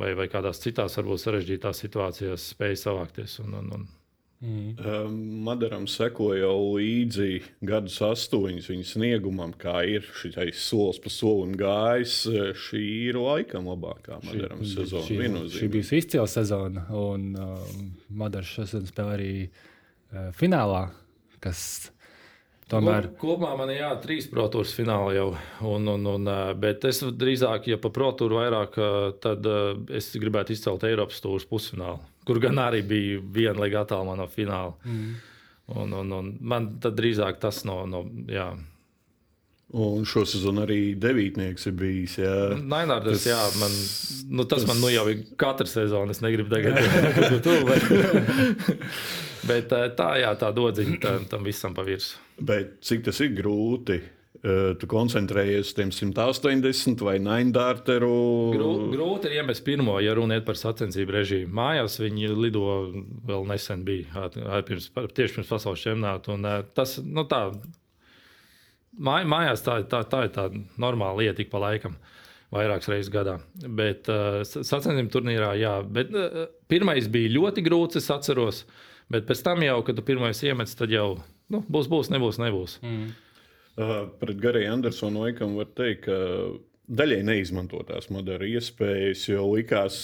vai, 0.01 0.11
vai 0.17 0.27
kādās 0.29 0.61
citās, 0.61 0.97
varbūt 0.99 1.23
sarežģītās 1.23 1.81
situācijās 1.85 2.51
spēju 2.53 2.81
savākties. 2.83 3.39
Un, 3.41 3.55
un, 3.61 3.71
un, 3.79 3.87
Mm. 4.41 4.75
Um, 4.79 5.15
Madaram 5.43 5.83
seko 5.91 6.29
jau 6.31 6.77
līdzi 6.77 7.41
gadus 7.67 7.97
astoņus 8.07 8.69
viņa 8.71 8.85
sniegumam, 8.87 9.51
kā 9.59 9.81
ir 9.83 10.05
šis 10.15 10.37
solis 10.63 11.01
pa 11.03 11.11
solim 11.11 11.57
gājis. 11.59 12.21
Šī 12.55 12.83
ir 13.09 13.19
laikam 13.19 13.67
labākā 13.67 14.21
Madaram 14.23 14.63
šī, 14.63 14.71
sezona. 14.77 15.07
Šī, 15.09 15.57
šī 15.57 15.67
bija 15.73 15.99
izcila 15.99 16.27
sezona, 16.31 16.85
un 16.95 17.33
uh, 17.35 17.73
Madars 18.21 18.53
šodien 18.55 18.87
spēlē 18.87 19.15
arī 19.17 19.33
uh, 19.43 20.29
finālā, 20.39 20.85
kas 21.43 21.89
tomēr. 22.71 23.09
Kopumā 23.19 23.57
man 23.59 23.73
ir 23.73 23.81
jā, 23.81 23.89
trīs 24.05 24.29
protūras 24.31 24.71
fināli 24.77 25.17
jau, 25.17 25.33
un, 25.67 25.89
un, 25.97 26.07
un, 26.13 26.31
uh, 26.31 26.53
bet 26.55 26.87
es 26.87 27.03
drīzāk, 27.03 27.67
ja 27.73 27.81
pa 27.81 27.91
protūru 27.91 28.39
vairāk, 28.39 28.79
tad 29.19 29.51
es 29.99 30.13
gribētu 30.15 30.55
izcelt 30.55 30.87
Eiropas 30.87 31.19
stūres 31.19 31.49
pusfinālu 31.49 31.99
kur 32.29 32.39
gan 32.43 32.61
arī 32.61 32.83
bija 32.85 33.21
viena 33.35 33.63
liga 33.63 33.83
attālumā 33.83 34.17
no 34.19 34.27
fināla. 34.29 34.75
Mm. 34.85 35.13
Un, 35.69 35.95
un, 36.01 36.11
un 36.17 36.33
man 36.41 36.67
drīzāk 36.81 37.41
tas 37.41 37.63
no. 37.65 37.81
no 37.89 38.03
jā. 38.29 38.51
Un 39.69 40.05
šo 40.09 40.23
sezonu 40.25 40.63
arī 40.63 40.79
devītnieks 40.97 41.67
ir 41.69 41.75
bijis. 41.77 42.15
Nainārdas, 42.57 43.19
tas, 43.19 43.27
jā, 43.29 43.41
man, 43.61 43.75
nu, 44.33 44.45
tas, 44.49 44.63
tas 44.63 44.69
man 44.71 44.79
nu 44.81 44.89
jau 44.89 45.03
ir 45.11 45.27
katra 45.37 45.69
sezona. 45.69 46.15
Es 46.15 46.23
negribu 46.25 46.49
tagad 46.49 46.79
būt 47.33 47.45
tur. 47.45 47.69
Bet 49.49 49.69
tā, 49.69 50.09
jā, 50.23 50.31
tā 50.41 50.49
dodziņa 50.53 50.97
tam, 51.03 51.27
tam 51.29 51.45
visam 51.45 51.77
pa 51.77 51.85
virsmu. 51.85 52.25
Bet 52.49 52.79
cik 52.85 53.05
tas 53.09 53.21
ir 53.21 53.35
grūti 53.37 53.99
Eh, 53.99 54.18
tu 54.39 54.87
koncentrējies 54.87 55.67
uz 55.67 55.75
tiem 55.75 55.89
180 55.91 57.01
vai 57.03 57.17
9 57.19 57.49
dārteru. 57.55 58.11
Grūti 58.93 59.27
ir 59.27 59.41
iemest 59.41 59.65
pirmo, 59.67 59.97
ja 59.99 60.13
runa 60.15 60.37
ir 60.39 60.45
par 60.47 60.59
sacensību 60.59 61.15
režīmu. 61.17 61.51
Mājās 61.59 61.99
viņi 61.99 62.29
lido 62.37 62.63
vēl 63.27 63.49
nesen 63.49 63.83
bija, 63.87 64.29
pirms, 64.67 64.91
tieši 64.95 65.39
pirms 65.39 65.51
pasaules 65.51 65.83
čempionāta. 65.83 66.37
Tas, 66.77 66.95
nu 67.03 67.25
tā, 67.27 67.41
māj, 68.95 69.27
mājās 69.29 69.65
tā, 69.65 69.81
tā, 69.91 70.05
tā 70.07 70.23
ir 70.27 70.33
tā 70.35 70.47
normāla 70.79 71.25
lieta 71.25 71.43
ik 71.43 71.51
pa 71.51 71.61
laikam. 71.65 71.97
Vairākas 72.49 72.89
reizes 72.89 73.11
gadā. 73.13 73.35
Bet 73.61 74.07
uh, 74.09 74.39
sacensību 74.47 75.11
turnīrā, 75.13 75.51
jā, 75.59 75.75
bet 75.85 76.15
uh, 76.15 76.47
pirmais 76.71 77.05
bija 77.11 77.35
ļoti 77.35 77.61
grūts, 77.65 77.99
es 77.99 78.09
atceros. 78.13 78.63
Bet 79.09 79.27
pēc 79.27 79.43
tam 79.45 79.61
jau, 79.65 79.81
kad 79.85 79.99
tu 79.99 80.05
pirmais 80.05 80.39
iemetis, 80.45 80.77
tad 80.79 80.93
jau 80.93 81.19
nu, 81.53 81.61
būs, 81.69 81.89
būs, 81.91 82.09
nebūs, 82.13 82.39
nebūs. 82.41 82.79
Mm. 82.81 83.11
Pret 84.19 84.41
Gariju 84.41 84.73
Andersonu 84.73 85.23
laikam 85.25 85.55
var 85.59 85.69
teikt, 85.77 86.07
ka 86.07 86.17
daļai 86.89 87.21
neizmantotās 87.27 88.09
modera 88.13 88.47
iespējas, 88.49 89.27
jo 89.29 89.45
likās, 89.53 89.99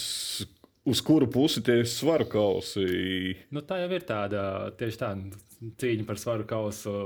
uz 0.86 1.02
kuru 1.04 1.28
pusi 1.32 1.62
tie 1.66 1.82
svaru 1.88 2.28
kausi. 2.30 2.86
Nu, 3.52 3.64
tā 3.66 3.82
jau 3.82 3.90
ir 3.92 4.06
tāda 4.08 4.42
tieši 4.78 5.02
tāda 5.02 5.44
cīņa 5.82 6.08
par 6.08 6.20
svaru 6.22 6.48
kausu 6.48 6.96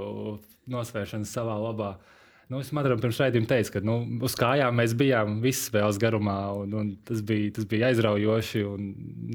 nosvēršanu 0.71 1.27
savā 1.27 1.59
labā. 1.59 1.95
Uh, 1.97 2.17
Nu, 2.51 2.59
es 2.59 2.73
Madaram 2.75 2.99
pirms 2.99 3.19
raidījuma 3.23 3.47
teicu, 3.47 3.71
ka 3.77 3.81
nu, 3.87 3.95
uz 4.27 4.35
kājām 4.35 4.75
mēs 4.81 4.91
bijām 4.99 5.37
visas 5.39 5.69
spēles 5.69 6.01
garumā, 6.03 6.35
un, 6.59 6.73
un 6.81 6.89
tas, 7.07 7.21
bija, 7.23 7.53
tas 7.55 7.67
bija 7.71 7.93
aizraujoši. 7.93 8.63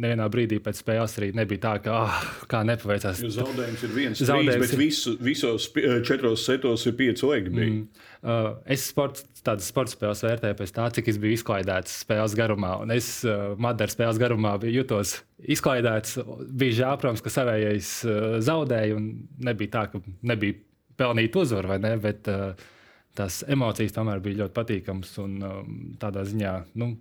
Nevienā 0.04 0.26
brīdī 0.34 0.58
pēc 0.64 0.82
spēles 0.82 1.16
arī 1.22 1.30
nebija 1.38 1.62
tā, 1.64 1.72
ka 1.86 1.94
ah, 2.02 2.18
kā 2.52 2.66
nepaveicās. 2.68 3.22
Jo 3.24 3.32
zaudējums 3.38 3.86
ir 3.88 3.94
viens 3.96 4.20
zaudējums, 4.20 4.66
bet 4.66 4.76
ir... 4.76 4.82
visu, 4.84 5.16
visos 5.24 5.70
eh, 5.80 5.96
četros 6.04 6.44
setos 6.44 6.84
ir 6.92 6.98
pieci 7.00 7.32
lieki. 7.32 7.56
Mm. 7.56 7.80
Uh, 8.20 8.52
es 8.76 8.90
sports, 8.92 9.24
tādas 9.48 9.72
sporta 9.72 9.96
spēles 9.96 10.26
vērtēju 10.28 10.60
pēc 10.60 10.76
tā, 10.76 10.92
cik 11.00 11.14
es 11.16 11.24
biju 11.24 11.40
izklaidēts 11.40 11.96
spēles 12.04 12.36
garumā. 12.36 12.76
Un 12.84 12.92
es 13.00 13.10
uh, 13.24 13.56
Madaras 13.56 13.96
spēles 13.96 14.20
garumā 14.20 14.58
jutos 14.68 15.22
izklaidēts. 15.40 16.20
Bija 16.52 16.82
žēl, 16.84 17.00
protams, 17.00 17.24
ka 17.24 17.38
savējais 17.40 17.96
uh, 18.12 18.30
zaudēja, 18.44 19.00
un 19.00 19.12
nebija 19.48 19.78
tā, 19.80 19.90
ka 19.96 20.04
nebija 20.36 20.60
pelnīta 21.00 21.46
uzvara, 21.48 21.78
vai 21.78 21.84
ne? 21.88 21.96
Bet, 22.04 22.28
uh, 22.28 22.74
tās 23.18 23.42
emocijas 23.52 23.96
tomēr 23.96 24.22
bija 24.24 24.44
ļoti 24.44 24.56
patīkamas 24.56 25.14
un 25.24 25.36
um, 25.44 25.76
tādā 26.02 26.26
ziņā. 26.28 26.56
Nu, 26.82 26.94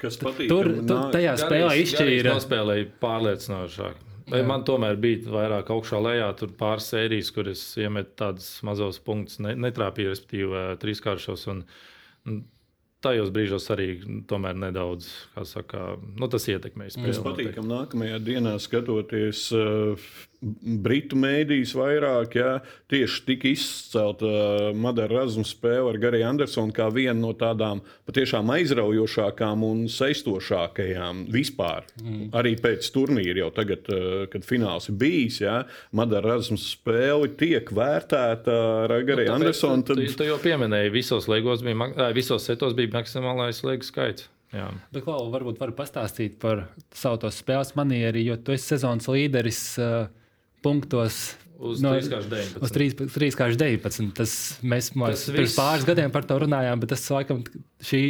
Kas 0.00 0.18
patīk? 0.20 0.50
Tur, 0.52 0.68
tur 0.84 1.06
tajā 1.14 1.36
spēlē 1.40 1.76
izšķīra. 1.80 2.34
Tas 2.34 2.44
spēlēja 2.44 2.90
pārliecinošāk. 3.00 4.02
Jā. 4.26 4.42
Man 4.44 4.64
tomēr 4.66 4.98
bija 4.98 5.30
vairāk 5.30 5.70
augšā 5.70 6.00
lejā, 6.02 6.26
tur 6.36 6.50
pāris 6.58 6.90
sērijas, 6.90 7.30
kur 7.32 7.48
es 7.52 7.62
iemetu 7.78 8.10
tādus 8.18 8.48
mazus 8.66 8.98
punktus, 9.06 9.38
ne, 9.44 9.54
netrāpīju, 9.62 10.10
respektīvi, 10.10 10.64
trīskāršos. 10.82 11.46
Un, 11.52 11.62
un 12.26 12.40
tajos 13.06 13.30
brīžos 13.32 13.70
arī 13.72 13.88
tomēr 14.28 14.58
nedaudz 14.58 15.08
saka, 15.46 15.94
nu, 16.18 16.28
tas 16.32 16.48
ietekmēs. 16.50 16.98
Mums 17.00 17.22
patīk, 17.24 17.52
ka 17.54 17.64
nākamajā 17.64 18.18
dienā 18.26 18.56
skatoties. 18.62 19.46
Uh, 19.54 20.10
Britu 20.86 21.18
mēdīs 21.18 21.72
vairāk, 21.76 22.36
ja 22.38 22.50
tieši 22.92 23.22
tika 23.26 23.48
izcelta 23.50 24.28
uh, 24.28 24.68
Madara 24.76 25.22
Razuma 25.22 25.46
spēle 25.48 25.90
ar 25.92 25.98
Gariju 26.02 26.28
Andersonu 26.28 26.74
kā 26.76 26.86
viena 26.94 27.16
no 27.18 27.32
tādām 27.38 27.82
patiešām 28.08 28.52
aizraujošākām 28.56 29.64
un 29.66 29.84
saistošākajām 29.92 31.24
vispār. 31.34 31.88
Mm. 32.02 32.28
Arī 32.36 32.54
pēc 32.62 32.90
turnīra, 32.94 33.40
jau 33.44 33.50
tagad, 33.56 33.90
uh, 33.92 34.26
kad 34.32 34.46
fināls 34.46 34.90
ir 34.92 34.98
bijis, 35.00 35.40
ja 35.44 35.58
Madara 35.96 36.36
Razuma 36.36 36.60
spēle 36.62 37.32
tiek 37.40 37.72
vērtēta 37.74 38.56
ar 38.84 38.96
Gariju 39.08 39.32
nu, 39.32 39.36
Andersonu. 39.40 39.86
Tad... 39.86 40.00
Tu, 40.00 40.14
tu 40.20 40.30
jau 40.30 40.38
pieminēji, 40.42 40.94
visos, 40.94 41.28
bija, 41.28 42.10
visos 42.16 42.46
setos 42.46 42.76
bija 42.78 42.94
maksimālais 43.00 43.64
liekas 43.66 43.92
skaits. 43.92 44.30
Jā. 44.54 44.68
Bet, 44.94 45.02
Klau, 45.04 45.26
varbūt 45.32 45.58
var 45.60 45.72
pastāstīt 45.76 46.38
par 46.42 46.68
savu 46.94 47.30
spēles 47.34 47.74
manieru, 47.78 48.22
jo 48.22 48.36
tu 48.38 48.54
esi 48.54 48.74
sezonas 48.74 49.08
līderis. 49.10 49.64
Uh, 49.82 50.06
punktos. 50.66 51.24
Uz 51.56 51.80
no, 51.80 51.94
3,19. 51.96 52.58
Uz 52.60 52.72
3,19. 53.16 54.10
Tas 54.16 54.32
mēs 54.60 54.90
tas 54.92 55.22
pirms 55.30 55.38
viss... 55.38 55.56
pāris 55.56 55.86
gadiem 55.88 56.12
par 56.12 56.26
to 56.28 56.36
runājām, 56.42 56.82
bet 56.82 56.92
tas 56.92 57.04
laikam 57.14 57.40
šī, 57.80 58.02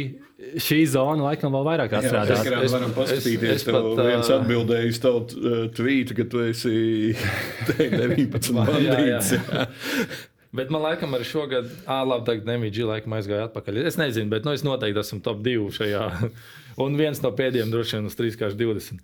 šī 0.59 0.81
zona 0.91 1.29
laikam 1.29 1.55
vēl 1.55 1.67
vairāk 1.69 1.95
atstrādāt. 2.01 2.43
Jā, 2.43 2.59
mēs 2.59 2.75
varam 2.75 2.95
paskatīties, 2.97 3.53
es, 3.53 3.63
es 3.63 3.69
pat, 3.71 3.87
viens 4.03 4.31
atbildēja 4.35 4.91
uz 4.91 4.99
tavu 5.03 5.23
uh, 5.23 5.61
tvītu, 5.79 6.17
ka 6.17 6.27
tu 6.33 6.43
esi 6.43 6.73
19 7.77 8.51
bandīts. 8.59 9.37
Bet 10.57 10.71
man 10.71 10.81
liekas, 10.85 11.11
arī 11.13 11.25
šogad, 11.27 11.67
ah, 11.85 12.03
labi, 12.07 12.25
tagad 12.29 12.47
nemīģi, 12.47 12.85
laikam 12.87 13.15
aizgāja 13.17 13.49
atpakaļ. 13.49 13.81
Es 13.89 13.97
nezinu, 13.99 14.31
bet 14.31 14.47
nu, 14.47 14.53
es 14.55 14.63
noteikti 14.65 15.01
esmu 15.03 15.19
top 15.25 15.43
2 15.45 15.67
šajā. 15.75 16.05
Un 16.83 16.95
viens 16.97 17.19
no 17.23 17.31
pēdējiem 17.35 17.73
droši 17.73 17.97
vien 17.97 18.07
uz 18.09 18.15
3,20. 18.17 19.01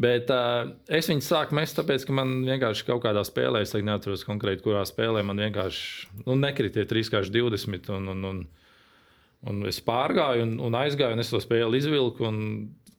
Bet 0.00 0.30
uh, 0.32 0.70
es 0.88 1.10
viņu 1.10 1.24
sāku 1.26 1.56
mest, 1.58 1.76
tāpēc, 1.76 2.06
ka 2.08 2.14
man 2.16 2.38
vienkārši 2.46 2.86
kaut 2.88 3.02
kādā 3.04 3.20
spēlē, 3.28 3.60
es 3.60 3.74
neatceros 3.76 4.24
konkrēti, 4.24 4.64
kurā 4.64 4.86
spēlē, 4.88 5.20
man 5.28 5.42
vienkārši 5.42 6.22
nu, 6.24 6.36
nekritīja 6.40 6.88
3,20. 6.88 7.90
Un, 7.98 8.08
un, 8.14 8.24
un, 8.30 8.42
un 9.52 9.64
es 9.68 9.82
pārgāju 9.84 10.46
un, 10.46 10.54
un 10.64 10.78
aizgāju, 10.80 11.18
un 11.18 11.24
es 11.24 11.32
to 11.32 11.42
spēli 11.44 11.82
izvilku. 11.82 12.24
Un, 12.24 12.38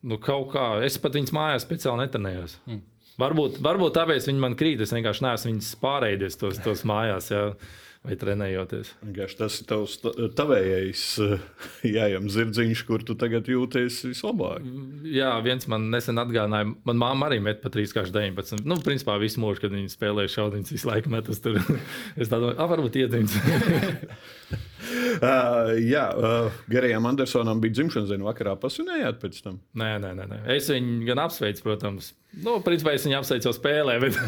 nu, 0.06 0.20
kā, 0.22 0.68
es 0.86 1.00
pat 1.02 1.18
viņas 1.18 1.34
mājās 1.34 1.66
speciāli 1.66 2.06
netrenējos. 2.06 2.60
Mm. 2.70 2.84
Varbūt, 3.22 3.58
varbūt 3.62 3.98
tāpēc 3.98 4.30
viņi 4.30 4.42
man 4.42 4.58
krīt. 4.58 4.82
Es 4.86 4.94
vienkārši 4.94 5.26
neesmu 5.26 5.52
viņas 5.52 5.74
pārēdies 5.82 6.38
tos, 6.42 6.62
tos 6.66 6.86
mājās. 6.90 7.30
Jā. 7.34 7.44
Vai 8.04 8.18
trenējoties. 8.20 8.90
Vienkārši 9.06 9.38
tas 9.40 9.58
ir 9.62 9.68
tavs 9.70 9.94
tavējais 10.36 11.04
jājam 11.88 12.28
zirdziņš, 12.32 12.82
kur 12.88 13.06
tu 13.08 13.16
tagad 13.20 13.48
jūties 13.48 14.02
vislabāk. 14.10 14.66
Jā, 15.08 15.32
viens 15.46 15.70
man 15.72 15.88
nesen 15.94 16.20
atgādināja, 16.20 16.74
man 16.84 17.00
māma 17.00 17.30
arī 17.30 17.40
met 17.44 17.62
pa 17.64 17.72
3,19. 17.72 18.66
Nu, 18.68 18.76
principā 18.84 19.16
visu 19.24 19.40
mūžu, 19.44 19.64
kad 19.64 19.76
viņi 19.76 19.94
spēlēja 19.94 20.34
šaudiņus, 20.36 20.76
visu 20.76 20.92
laiku 20.92 21.16
metas 21.16 21.40
tur. 21.44 21.62
es 22.22 22.32
domāju, 22.32 22.58
ah, 22.60 22.68
varbūt 22.74 23.00
iedziņas. 23.06 23.40
uh, 25.24 25.74
jā, 25.80 26.06
uh, 26.12 26.62
Garijam 26.76 27.08
Andersonam 27.08 27.64
bija 27.64 27.80
dzimšanas 27.80 28.12
diena 28.12 28.28
vakarā. 28.28 28.60
Pasvinējāt 28.60 29.24
pēc 29.24 29.44
tam? 29.48 29.62
Nē, 29.80 29.94
nē, 30.04 30.16
nē. 30.20 30.32
nē. 30.36 30.46
Es 30.60 30.68
viņu 30.74 31.06
gan 31.08 31.24
apsveicu, 31.24 31.64
protams. 31.72 32.12
Nu, 32.36 32.60
principā 32.66 32.98
es 32.98 33.08
viņu 33.08 33.22
apsveicu 33.22 33.48
jau 33.48 33.56
spēlē, 33.56 34.02
bet, 34.04 34.20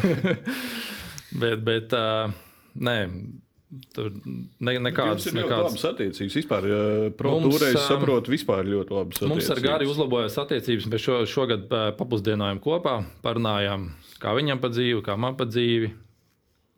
bet, 1.42 1.66
bet 1.66 2.00
uh, 2.00 2.32
nē 2.80 3.02
Tur 3.96 4.10
ne, 4.14 4.74
nekādas 4.82 5.26
nekādas... 5.32 5.74
labas 5.74 5.84
attiecības. 5.90 6.38
Vispār, 6.38 6.66
protūrē, 7.18 7.72
es 7.74 7.86
saprotu, 7.88 8.32
vispār 8.34 8.66
ļoti 8.68 8.96
labas 8.96 9.18
attiecības. 9.18 9.32
Mums 9.34 9.52
ar 9.54 9.62
Gāri 9.64 9.90
uzlabojās 9.90 10.38
attiecības, 10.42 10.88
bet 10.92 11.02
šo, 11.02 11.20
šogad 11.30 11.68
papusdienojām 11.98 12.62
kopā, 12.64 12.98
parunājām, 13.26 13.90
kā 14.22 14.34
viņam 14.36 14.62
pa 14.62 14.72
dzīvi, 14.72 15.04
kā 15.06 15.18
man 15.20 15.38
pa 15.38 15.48
dzīvi. 15.50 15.92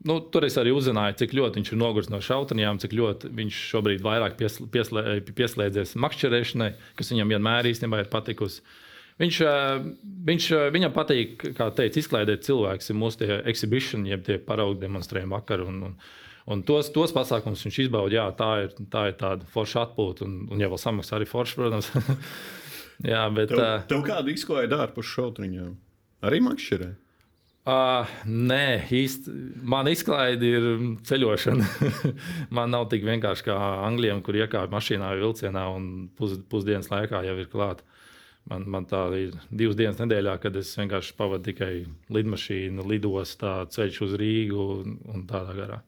Nu, 0.07 0.21
tur 0.31 0.45
es 0.47 0.55
arī 0.59 0.71
uzzināju, 0.71 1.17
cik 1.19 1.33
ļoti 1.35 1.59
viņš 1.59 1.71
ir 1.73 1.79
noguris 1.81 2.11
no 2.11 2.21
šautenijām, 2.23 2.77
cik 2.79 2.93
ļoti 2.95 3.31
viņš 3.35 3.63
šobrīd 3.73 4.03
vairāk 4.05 4.37
pieslē, 4.39 4.67
pieslē, 4.71 5.03
pieslēdzies 5.27 5.97
makšķerēšanai, 5.99 6.69
kas 6.95 7.11
viņam 7.11 7.33
vienmēr 7.35 7.67
īstenībā 7.73 8.05
ir 8.05 8.13
patikusi. 8.13 8.63
Viņš, 9.19 9.41
viņš, 10.29 10.45
viņam 10.71 10.95
patīk, 10.95 11.43
kā 11.57 11.67
teica, 11.75 11.99
izklaidēt 11.99 12.45
cilvēks, 12.47 12.93
mūsu 12.95 13.27
exhibition, 13.51 14.05
jeb 14.07 14.23
tie 14.23 14.37
paraugu 14.39 14.79
demonstrējumi 14.79 15.35
vakar. 15.35 15.65
Un, 15.67 15.81
un, 15.89 15.97
Un 16.49 16.63
tos, 16.65 16.87
tos 16.93 17.13
pasākumus 17.13 17.61
viņš 17.67 17.81
izbauda. 17.85 18.15
Jā, 18.15 18.23
tā 18.37 18.49
ir, 18.63 18.71
tā 18.89 19.09
ir 19.11 19.19
tāda 19.19 19.45
forša 19.53 19.83
atpūta. 19.85 20.25
Un, 20.25 20.47
un 20.49 20.63
ja 20.63 20.69
vēl 20.71 20.81
samaksā 20.81 21.19
arī 21.19 21.27
forša, 21.29 21.59
protams. 21.59 21.91
jā, 23.11 23.21
bet. 23.35 23.53
Tev, 23.53 23.61
uh, 23.61 23.85
tev 23.91 24.01
kāda 24.07 24.33
izklaide 24.33 24.79
ārpus 24.81 25.11
šautriņām? 25.13 25.75
Arī 26.25 26.41
makšķerē? 26.47 26.89
Uh, 27.69 28.09
nē, 28.25 28.89
īsti. 28.97 29.33
Man 29.69 29.91
izklaide 29.91 30.49
ir 30.49 30.67
ceļošana. 31.05 31.67
man 32.57 32.73
nav 32.73 32.87
tik 32.89 33.05
vienkārši 33.05 33.45
kā 33.51 33.57
angļiem, 33.85 34.23
kur 34.25 34.39
iekāpj 34.39 34.73
mašīnā 34.73 35.13
vai 35.13 35.21
vilcienā 35.21 35.67
un 35.75 35.89
pus, 36.17 36.39
pusdienas 36.49 36.89
laikā 36.89 37.21
jau 37.27 37.37
ir 37.37 37.51
klāta. 37.51 37.85
Man, 38.49 38.65
man 38.65 38.85
tā 38.89 39.03
ir 39.13 39.35
divas 39.53 39.77
dienas 39.77 39.99
nedēļā, 40.01 40.33
kad 40.41 40.55
es 40.57 40.71
vienkārši 40.79 41.13
pavadu 41.17 41.51
tikai 41.51 41.73
lidmašīnu, 42.15 42.85
lidostā, 42.89 43.59
ceļš 43.69 43.99
uz 44.07 44.15
Rīgu 44.17 44.65
un, 44.79 44.97
un 45.13 45.27
tādā 45.29 45.53
garā. 45.57 45.79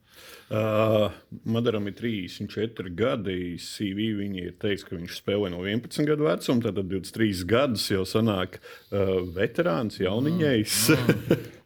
Uh, 0.52 1.08
Madaram 1.48 1.88
ir 1.88 1.96
34 1.98 2.92
gadi. 2.94 3.56
CV 3.58 4.10
viņa 4.18 4.44
ir 4.44 4.54
teiks, 4.62 4.84
ka 4.86 4.94
viņš 4.98 5.16
spēlē 5.22 5.50
no 5.54 5.64
11 5.64 6.06
gadu 6.06 6.28
vecuma, 6.28 6.62
tad 6.66 6.78
23 6.84 7.46
gadus 7.48 7.88
jau 7.90 8.04
sanāk 8.06 8.60
uh, 8.60 9.18
veterāns, 9.34 9.98
jauniņais. 10.02 10.78
Mm, 10.92 11.18
mm. 11.24 11.61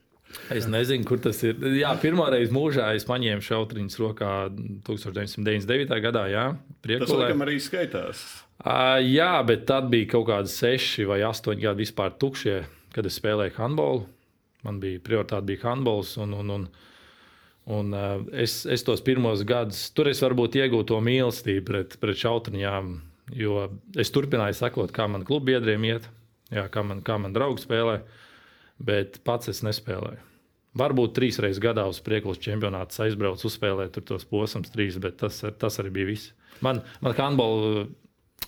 Es 0.54 0.68
nezinu, 0.70 1.06
kur 1.08 1.20
tas 1.22 1.40
ir. 1.46 1.58
Jā, 1.78 1.90
pirmā 2.02 2.28
reize 2.34 2.54
mūžā 2.54 2.92
es 2.96 3.06
paņēmu 3.08 3.44
šautriņus 3.44 4.00
rokā 4.02 4.32
1999. 4.86 6.00
gadā. 6.04 6.26
Jā, 6.30 6.48
Priekulē. 6.86 7.06
Tas 7.08 7.22
laikam 7.24 7.46
arī 7.46 7.56
skaitās. 7.62 8.24
Uh, 8.62 8.98
jā, 9.04 9.32
bet 9.46 9.66
tad 9.68 9.90
bija 9.92 10.12
kaut 10.14 10.28
kādi 10.30 10.52
seši 10.52 11.06
vai 11.08 11.20
astoņi 11.26 11.66
gadi 11.66 11.84
vispār 11.84 12.14
tukšie, 12.20 12.60
kad 12.94 13.08
es 13.08 13.18
spēlēju 13.20 13.58
handbolu. 13.58 14.06
Man 14.66 14.78
bija 14.82 15.02
prioritāte 15.04 15.50
bija 15.50 15.66
handbols. 15.68 16.16
Un, 16.22 16.32
un, 16.38 16.54
un, 16.56 16.68
uh, 16.70 16.86
Un, 17.66 17.90
uh, 17.90 18.22
es, 18.30 18.60
es 18.70 18.84
tos 18.86 19.00
pirmos 19.02 19.40
gadus, 19.42 19.88
tur 19.90 20.06
es 20.06 20.20
varbūt 20.22 20.54
iegūtu 20.60 20.92
to 20.92 21.00
mīlestību 21.02 21.64
pret, 21.66 21.96
pret 21.98 22.20
šautriņām, 22.20 22.92
jo 23.34 23.64
es 23.98 24.12
turpināju 24.14 24.54
sekot, 24.54 24.92
kā 24.94 25.08
man 25.10 25.24
klubu 25.26 25.48
biedriem 25.50 25.88
iet, 25.88 26.06
jā, 26.54 26.68
kā, 26.70 26.84
man, 26.86 27.00
kā 27.02 27.16
man 27.18 27.34
draugi 27.34 27.64
spēlē, 27.64 27.96
bet 28.78 29.20
pats 29.26 29.52
es 29.52 29.62
nespēlēju. 29.66 30.22
Varbūt 30.76 31.14
trīs 31.16 31.38
reizes 31.40 31.62
gadā 31.62 31.86
uz 31.88 32.02
priekšlikumu 32.04 32.44
čempionātu 32.44 33.00
aizbraucu, 33.06 33.48
uzspēlēju 33.48 34.02
tos 34.04 34.26
posmus, 34.28 34.72
trīs, 34.74 34.98
bet 35.00 35.16
tas, 35.22 35.40
tas 35.56 35.80
arī 35.80 35.94
bija 35.94 36.10
viss. 36.10 36.34
Man, 36.64 36.82
man 37.00 37.16
handbola 37.16 37.86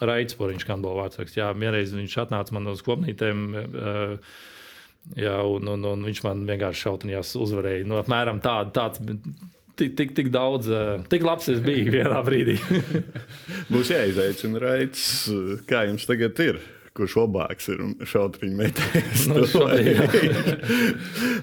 raidsporiņš, 0.05 0.69
handbola 0.69 1.07
vārds, 1.07 1.37
jā, 1.37 1.49
vienreiz 1.57 1.95
viņš 1.97 2.19
atnāca 2.27 2.55
man 2.57 2.69
uz 2.75 2.85
kopnītēm. 2.85 3.45
Uh, 3.57 4.39
Jā, 5.17 5.39
un, 5.47 5.69
un, 5.73 5.85
un 5.89 6.03
viņš 6.05 6.21
man 6.27 6.43
vienkārši 6.49 6.85
šautinājās, 6.85 7.37
uzvarēja. 7.41 7.87
Nu, 7.89 7.97
apmēram 8.01 8.43
tād, 8.45 8.75
tāds, 8.77 9.01
tik, 9.79 9.95
tik, 9.97 10.13
tik 10.17 10.29
daudz, 10.35 10.69
eh, 10.69 11.05
tik 11.09 11.25
labs 11.25 11.49
es 11.53 11.63
biju 11.65 11.95
vienā 11.95 12.19
brīdī. 12.27 12.59
Būs 13.73 13.93
jāizaicina 13.95 14.61
raids, 14.65 15.07
kā 15.71 15.87
jums 15.89 16.05
tagad 16.09 16.43
ir. 16.45 16.61
Kurš 16.99 17.15
labāks 17.21 17.69
ir 17.71 17.83
šautriņu 18.11 18.57
metējs? 18.59 19.27
No, 19.31 19.45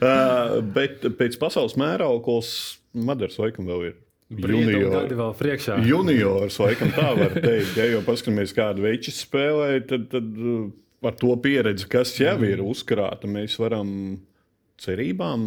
uh, 0.03 0.57
bet 0.75 1.05
pēc 1.19 1.37
pasaules 1.39 1.77
mērauklas 1.79 2.49
Madars 2.95 3.39
laikam 3.39 3.67
vēl 3.69 3.87
ir. 3.91 3.95
Junior, 4.35 5.05
vēl 5.13 5.33
priekšā. 5.37 5.77
Juniors, 5.85 6.57
laikam 6.57 6.89
tā 6.95 7.11
var 7.13 7.35
teikt. 7.35 7.75
Ja 7.77 7.85
jau 7.91 8.01
paskatāmies, 8.07 8.55
kādu 8.57 8.85
veidu 8.87 9.13
spēlē, 9.13 9.67
tad, 9.85 10.07
tad 10.11 10.31
ar 11.05 11.17
to 11.19 11.35
pieredzi, 11.43 11.85
kas 11.91 12.15
jau 12.17 12.37
ir 12.41 12.57
mm. 12.57 12.71
uzkrāta, 12.71 13.29
mēs 13.29 13.59
varam 13.61 13.91
cerībām 14.81 15.43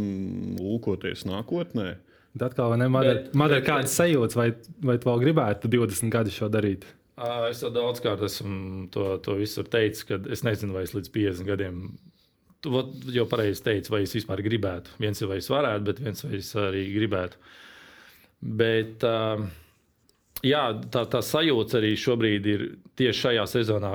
lūkoties 0.61 1.27
nākotnē. 1.29 1.97
Tad 2.39 2.55
kā 2.55 2.69
man 2.71 3.51
ir 3.51 3.65
kādas 3.67 3.97
sajūtas, 3.99 4.39
vai, 4.39 4.53
vai 4.85 4.99
tu 5.01 5.11
vēl 5.11 5.25
gribētu 5.27 5.71
20 5.73 6.13
gadus 6.13 6.39
šo 6.39 6.51
darīt? 6.53 6.87
Es 7.19 7.63
jau 7.65 7.71
daudzkārt 7.75 8.23
esmu 8.29 8.87
to, 8.95 9.09
to 9.25 9.35
visu 9.41 9.65
teicis, 9.67 10.05
ka 10.07 10.21
es 10.31 10.45
nezinu, 10.47 10.77
vai 10.77 10.85
es 10.87 10.95
līdz 10.95 11.11
50 11.15 11.49
gadiem. 11.49 11.81
Tu 12.63 12.83
jau 13.15 13.25
pareizi 13.31 13.65
teici, 13.67 13.91
vai 13.91 14.05
es 14.05 14.15
vispār 14.15 14.43
gribētu. 14.47 14.95
Viens 15.03 15.23
ir, 15.23 15.31
vai 15.31 15.39
es 15.43 15.51
varētu, 15.51 15.87
bet 15.89 16.03
viens, 16.03 16.25
vai 16.27 16.39
es 16.39 16.51
arī 16.59 16.85
gribētu. 16.95 17.41
Bet, 18.61 19.07
jā, 20.47 20.65
tā, 20.95 21.05
tā 21.11 21.23
sajūta 21.27 21.79
arī 21.81 21.95
šobrīd 21.99 22.51
ir 22.51 22.67
tieši 22.99 23.25
šajā 23.25 23.47
sezonā, 23.51 23.93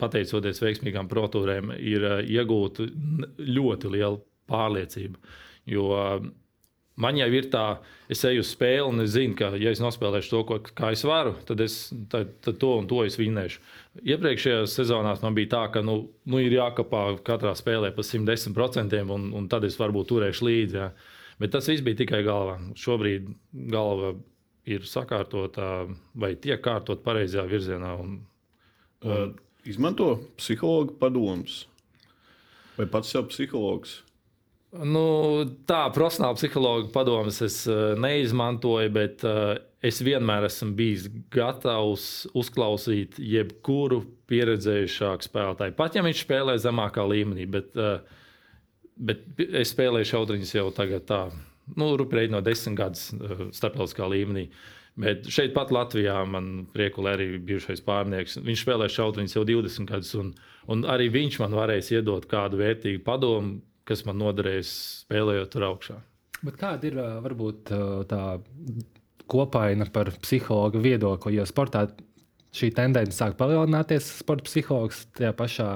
pateicoties 0.00 0.60
veiksmīgām 0.64 1.08
protūrēm, 1.08 1.74
ir 1.76 2.06
iegūta 2.24 2.88
ļoti 3.40 3.92
liela 3.96 4.20
pārliecība. 4.50 5.20
Jo 5.68 5.92
man 7.00 7.18
jau 7.18 7.28
ir 7.32 7.48
tā, 7.52 7.64
es 8.12 8.22
eju 8.26 8.42
uz 8.44 8.50
spēli 8.54 8.86
un 8.86 9.04
es 9.04 9.14
zinu, 9.14 9.36
ka, 9.38 9.52
ja 9.60 9.72
es 9.72 9.82
nospēlēšu 9.82 10.32
to, 10.32 10.40
ko, 10.48 10.58
kā 10.76 10.92
es 10.94 11.04
varu, 11.08 11.34
tad, 11.48 11.62
es, 11.64 11.78
tad, 12.12 12.34
tad 12.44 12.58
to 12.62 12.72
un 12.80 12.88
to 12.90 13.02
es 13.06 13.18
vinnēšu. 13.20 13.62
Iepriekšējās 14.04 14.76
sezonās 14.78 15.22
man 15.24 15.36
bija 15.36 15.52
tā, 15.56 15.62
ka 15.74 15.84
nu, 15.86 15.96
nu 16.30 16.42
ir 16.42 16.58
jākapā 16.58 17.04
katrā 17.26 17.54
spēlē 17.58 17.92
pa 17.96 18.04
110%, 18.06 19.00
un, 19.16 19.30
un 19.36 19.48
tad 19.50 19.66
es 19.68 19.78
varbūt 19.80 20.12
turēšu 20.12 20.48
līdzi. 20.48 20.80
Ja. 20.80 20.90
Bet 21.40 21.54
tas 21.54 21.68
viss 21.70 21.84
bija 21.84 22.02
tikai 22.02 22.20
galvā. 22.26 22.58
Šobrīd 22.76 23.30
galva 23.72 24.12
ir 24.68 24.84
sakārtota 24.86 25.88
vai 26.20 26.34
tiek 26.36 26.60
kārtot 26.62 27.00
pareizajā 27.06 27.46
virzienā. 27.48 27.94
Un, 28.02 28.18
un, 29.08 29.34
izmanto 29.64 30.12
psihologa 30.38 30.94
padomus? 31.00 31.64
Vai 32.76 32.86
pats 32.90 33.12
sev 33.12 33.30
psihologs? 33.32 34.00
Nu, 34.70 35.02
tā 35.66 35.80
profesionāla 35.90 36.36
psihologa 36.38 36.92
padomus 36.94 37.40
es 37.42 37.64
uh, 37.66 37.96
neizmantoju, 37.98 38.90
bet 38.94 39.24
uh, 39.26 39.56
es 39.82 39.98
vienmēr 40.06 40.46
esmu 40.46 40.76
bijis 40.78 41.08
gatavs 41.34 42.04
uzklausīt 42.38 43.18
jebkuru 43.18 44.04
pieredzējušāku 44.30 45.26
spēlētāju. 45.26 45.74
Pat 45.78 45.98
ja 45.98 46.04
viņš 46.06 46.22
spēlē 46.22 46.54
zemākā 46.62 47.02
līmenī, 47.02 47.48
bet, 47.50 47.74
uh, 47.74 47.98
bet 48.94 49.24
es 49.48 49.72
spēlēju 49.74 50.12
šautriņus 50.12 50.54
jau 50.54 50.68
tagad 50.76 51.08
tā, 51.08 51.24
nu, 51.74 51.88
rupi 51.98 52.28
no 52.30 52.42
desmit 52.44 52.78
gadus 52.78 53.08
starptautiskā 53.56 54.06
līmenī. 54.12 54.52
Bet 55.00 55.26
šeit 55.32 55.50
pat 55.54 55.72
Latvijā 55.74 56.14
man 56.28 56.68
priekulē 56.70 57.16
arī 57.16 57.26
bijušais 57.42 57.82
pārnieks. 57.86 58.38
Viņš 58.44 58.62
spēlē 58.62 58.86
šautriņus 58.90 59.34
jau 59.34 59.42
20 59.48 59.90
gadus, 59.90 60.14
un, 60.18 60.30
un 60.70 60.86
arī 60.94 61.08
viņš 61.10 61.40
man 61.42 61.58
varēs 61.58 61.90
iedot 61.94 62.26
kādu 62.30 62.60
vērtīgu 62.60 63.02
padomu, 63.06 63.58
kas 63.88 64.04
man 64.06 64.20
noderēs 64.20 64.70
spēlējot 65.04 65.52
tur 65.52 65.66
augšā. 65.70 65.98
Bet 66.40 66.56
kāda 66.60 66.88
ir 66.88 66.98
varbūt 67.24 67.72
tā 68.08 68.24
kopaina 69.30 69.86
par 69.92 70.12
psihologa 70.22 70.80
viedokli? 70.80 71.36
Jo 71.36 71.46
sportā 71.48 71.86
šī 72.56 72.70
tendence 72.74 73.14
sāk 73.16 73.36
palielināties, 73.38 74.08
sporta 74.22 74.48
psihologs 74.48 75.04
tajā 75.18 75.32
pašā 75.36 75.70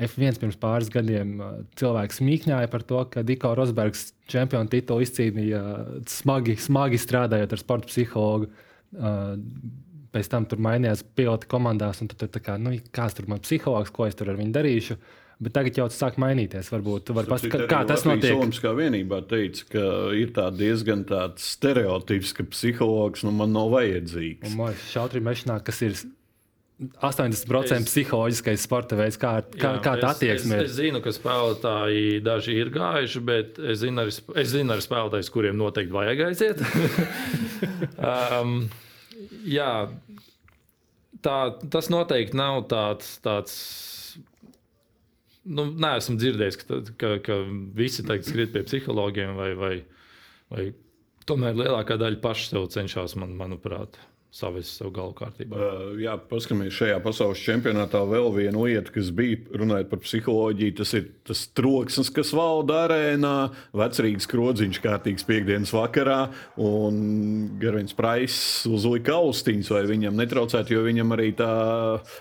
F1 0.00 0.40
pirms 0.40 0.56
pāris 0.60 0.88
gadiem 0.92 1.36
cilvēks 1.76 2.22
mīkņāja 2.24 2.70
par 2.72 2.84
to, 2.88 3.02
ka 3.12 3.24
Diko 3.26 3.52
Rosbergs 3.56 4.10
čempionu 4.30 4.70
titulu 4.72 5.04
izcīnīja 5.04 5.62
smagi, 6.08 6.56
smagi 6.60 7.00
strādājot 7.00 7.52
ar 7.52 7.60
sporta 7.60 7.90
psihologu. 7.90 8.48
Pēc 10.10 10.30
tam 10.32 10.46
tur 10.50 10.62
mainījās 10.64 11.04
piloti 11.14 11.48
komandās, 11.50 12.00
un 12.02 12.08
tur 12.10 12.30
tā 12.32 12.40
kā, 12.42 12.56
nu, 12.58 12.72
kāds 12.96 13.14
tur 13.18 13.28
man 13.30 13.42
psihologs, 13.44 13.92
ko 13.94 14.08
es 14.08 14.16
tur 14.18 14.32
ar 14.32 14.40
viņu 14.40 14.56
darīšu. 14.56 14.96
Bet 15.40 15.54
tagad 15.56 15.78
jau 15.78 15.86
tas 15.88 15.96
sāk 15.96 16.18
mainīties. 16.20 16.68
Varbūt 16.68 17.06
tu 17.08 17.14
vari 17.16 17.30
paskatīties, 17.30 17.68
kā 17.70 17.80
tas 17.88 18.02
notiek. 18.04 18.36
Olimpiskā 18.36 18.74
vienībā 18.76 19.22
teica, 19.30 19.64
ka 19.72 19.84
ir 20.12 20.34
tā 20.36 20.50
diezgan 20.52 21.06
tāds 21.08 21.46
stereotips, 21.56 22.34
ka 22.36 22.44
psihologs 22.50 23.24
nu, 23.24 23.32
man 23.32 23.54
nav 23.56 23.70
vajadzīgs. 23.72 24.50
Un 24.50 24.58
man 24.58 24.76
šautri 24.90 25.22
mešanā, 25.24 25.56
kas 25.64 25.80
ir 25.86 25.96
80% 27.00 27.76
Es- 27.76 27.88
psiholoģiskais 27.88 28.62
sporta 28.64 28.96
veids, 28.96 29.16
kā, 29.20 29.32
kā, 29.52 29.74
Jā, 29.76 29.80
kā 29.84 29.94
tā 30.00 30.12
attieksme 30.14 30.60
Es, 30.62 30.70
es 30.70 30.76
zinu, 30.78 31.00
ka 31.04 31.12
spēlētāji 31.12 32.20
daži 32.24 32.56
ir 32.56 32.70
gājuši, 32.72 33.22
bet 33.24 33.58
es 33.60 33.82
zinu 33.82 34.04
arī, 34.04 34.14
es 34.40 34.52
zinu 34.52 34.76
arī 34.76 34.84
spēlētājus, 34.84 35.32
kuriem 35.32 35.56
noteikti 35.60 35.92
vajag 35.92 36.22
aiziet. 36.28 36.62
um, 38.12 38.54
jā, 39.44 39.72
tā, 41.24 41.38
tas 41.72 41.90
noteikti 41.92 42.36
nav 42.40 42.64
tāds. 42.72 43.16
tāds 43.24 43.56
Nu, 45.48 45.64
Nē, 45.72 45.94
esmu 46.00 46.18
dzirdējis, 46.20 46.58
ka, 46.60 46.80
ka, 47.00 47.10
ka 47.24 47.36
visi 47.76 48.04
tagad 48.04 48.28
skriet 48.28 48.52
pie 48.52 48.64
psihologiem, 48.66 49.32
vai, 49.38 49.50
vai, 49.56 49.74
vai 50.52 50.66
tomēr 51.28 51.56
lielākā 51.56 51.96
daļa 52.00 52.20
paši 52.20 52.50
sev 52.50 52.66
cenšas, 52.74 53.16
man, 53.20 53.32
manuprāt, 53.38 53.96
savest 54.30 54.78
savu 54.78 54.92
galvu 54.94 55.14
kārtībā. 55.18 55.58
Uh, 55.58 55.94
jā, 55.98 56.14
paskatāmies 56.30 56.74
šajā 56.76 57.00
pasaules 57.02 57.40
čempionātā 57.42 57.98
vēl 58.06 58.28
vienu 58.36 58.62
lietu, 58.68 58.94
kas 58.94 59.10
bija 59.14 59.40
runājot 59.58 59.90
par 59.90 60.02
psiholoģiju. 60.04 60.76
Tas 60.78 60.94
ir 60.94 61.08
tas 61.26 61.42
troksnis, 61.58 62.12
kas 62.14 62.30
valda 62.36 62.84
arēnā. 62.86 63.34
Vecrīgas 63.74 64.30
krodziņš 64.30 64.80
kārtīgs 64.84 65.26
piekdienas 65.26 65.74
vakarā, 65.74 66.20
un 66.62 67.02
Garvins 67.60 67.96
Prais 67.98 68.38
uzlika 68.70 69.18
austiņas, 69.18 69.72
vai 69.74 69.84
viņam 69.90 70.22
netraucētu, 70.22 70.76
jo 70.76 70.86
viņam 70.86 71.18
arī 71.18 71.32
tā, 71.38 71.52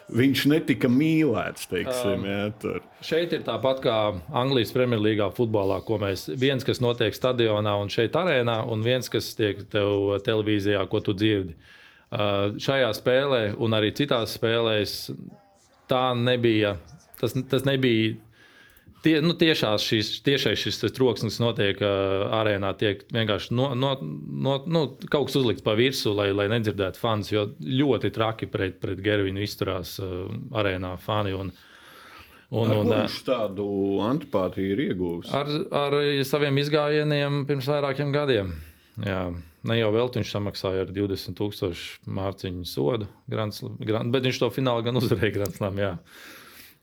viņš 0.10 0.46
netika 0.50 0.90
mīlēts, 0.90 1.70
teiksim, 1.70 2.26
jā, 2.26 2.44
tur. 2.62 2.82
Šeit 3.06 3.38
ir 3.38 3.46
tāpat 3.46 3.86
kā 3.86 3.98
Anglijas 4.36 4.74
Premjerlīgā 4.76 5.30
futbolā, 5.38 5.80
ko 5.86 6.02
mēs 6.02 6.26
viens, 6.42 6.66
kas 6.66 6.82
notiek 6.84 7.14
stadionā 7.16 7.78
un 7.80 7.94
šeit 7.94 8.18
arēnā, 8.18 8.64
un 8.66 8.82
viens, 8.86 9.14
kas 9.14 9.30
tiek 9.38 9.62
tev 9.72 10.18
televīzijā, 10.26 10.82
ko 10.90 11.06
tu 11.06 11.14
dzirdi. 11.14 11.56
Uh, 12.10 12.56
šajā 12.58 12.90
spēlē, 12.98 13.42
un 13.62 13.76
arī 13.78 13.92
citās 13.94 14.32
spēlēs, 14.40 15.12
tā 15.92 16.08
nebija. 16.18 16.74
Tas, 17.20 17.36
tas 17.52 17.68
nebija. 17.68 18.16
Tie, 19.04 19.14
nu, 19.24 19.32
tiešās 19.38 19.84
šis, 19.86 20.08
tiešais 20.26 20.60
šis 20.60 20.82
troksnis 20.92 21.38
notiek 21.40 21.78
uh, 21.86 22.26
arēnā, 22.36 22.74
tiek 22.82 23.06
vienkārši 23.16 23.54
no, 23.56 23.70
no, 23.78 23.94
no, 24.02 24.56
nu, 24.68 24.82
kaut 25.06 25.30
kas 25.30 25.38
uzlikts 25.40 25.64
pa 25.64 25.76
virsmu, 25.80 26.16
lai, 26.18 26.32
lai 26.36 26.50
nedzirdētu 26.52 27.00
fans. 27.00 27.30
Jo 27.32 27.46
ļoti 27.62 28.12
traki 28.16 28.50
pret, 28.52 28.80
pret 28.82 29.00
Gervinu 29.06 29.46
izturās 29.46 29.94
uh, 30.02 30.26
arēnā 30.58 30.96
fani. 31.04 31.36
Un, 31.38 31.54
un, 32.50 32.74
Un, 32.74 32.90
viņš 32.90 33.20
tādu 33.30 33.70
antipātiju 34.10 34.74
ir 34.74 34.84
ieguvis. 34.90 35.30
ar, 35.30 35.54
ar 35.86 36.00
saviem 36.26 36.58
izgājieniem 36.58 37.44
pirms 37.48 37.70
vairākiem 37.70 38.12
gadiem. 38.18 38.52
Jā. 39.06 39.28
Ne 39.68 39.76
jau 39.76 39.90
vēl 39.92 40.12
viņš 40.16 40.30
samaksāja 40.32 40.86
ar 40.86 40.92
20,000 40.96 42.12
mārciņu 42.16 42.68
sodu, 42.68 43.10
grants, 43.28 43.64
grant, 43.84 44.12
bet 44.14 44.24
viņš 44.28 44.40
to 44.40 44.48
finālā 44.56 44.86
gan 44.86 45.00
uzvarēja 45.02 45.36
Grantslam. 45.36 45.82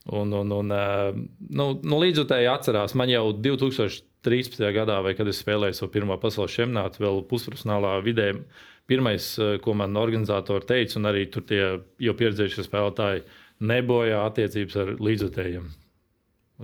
Un, 0.06 0.34
un, 0.36 0.52
un, 0.54 0.70
eh, 0.70 1.16
nu, 1.50 1.66
nu, 1.82 1.96
līdzutēji 2.02 2.50
atcerās, 2.52 2.94
man 2.94 3.10
jau 3.10 3.32
2013. 3.42 4.60
gadā, 4.76 5.00
kad 5.18 5.26
es 5.26 5.40
spēlēju 5.42 5.80
savu 5.80 5.90
pirmo 5.96 6.18
pasaules 6.22 6.54
čempionātu, 6.54 7.02
vēl 7.02 7.24
pusprofesionālā 7.30 7.96
vidē, 8.06 8.28
pirmais, 8.86 9.32
eh, 9.40 9.56
ko 9.64 9.74
man 9.74 9.98
organizatori 9.98 10.68
teica, 10.68 11.00
un 11.00 11.10
arī 11.10 11.24
tur 11.32 11.42
tie 11.48 11.62
jau 11.98 12.14
pieredzējušie 12.20 12.68
spēlētāji, 12.68 13.24
nebojā 13.66 14.22
attiecības 14.28 14.78
ar 14.84 14.94
līdzutējiem. 15.00 15.66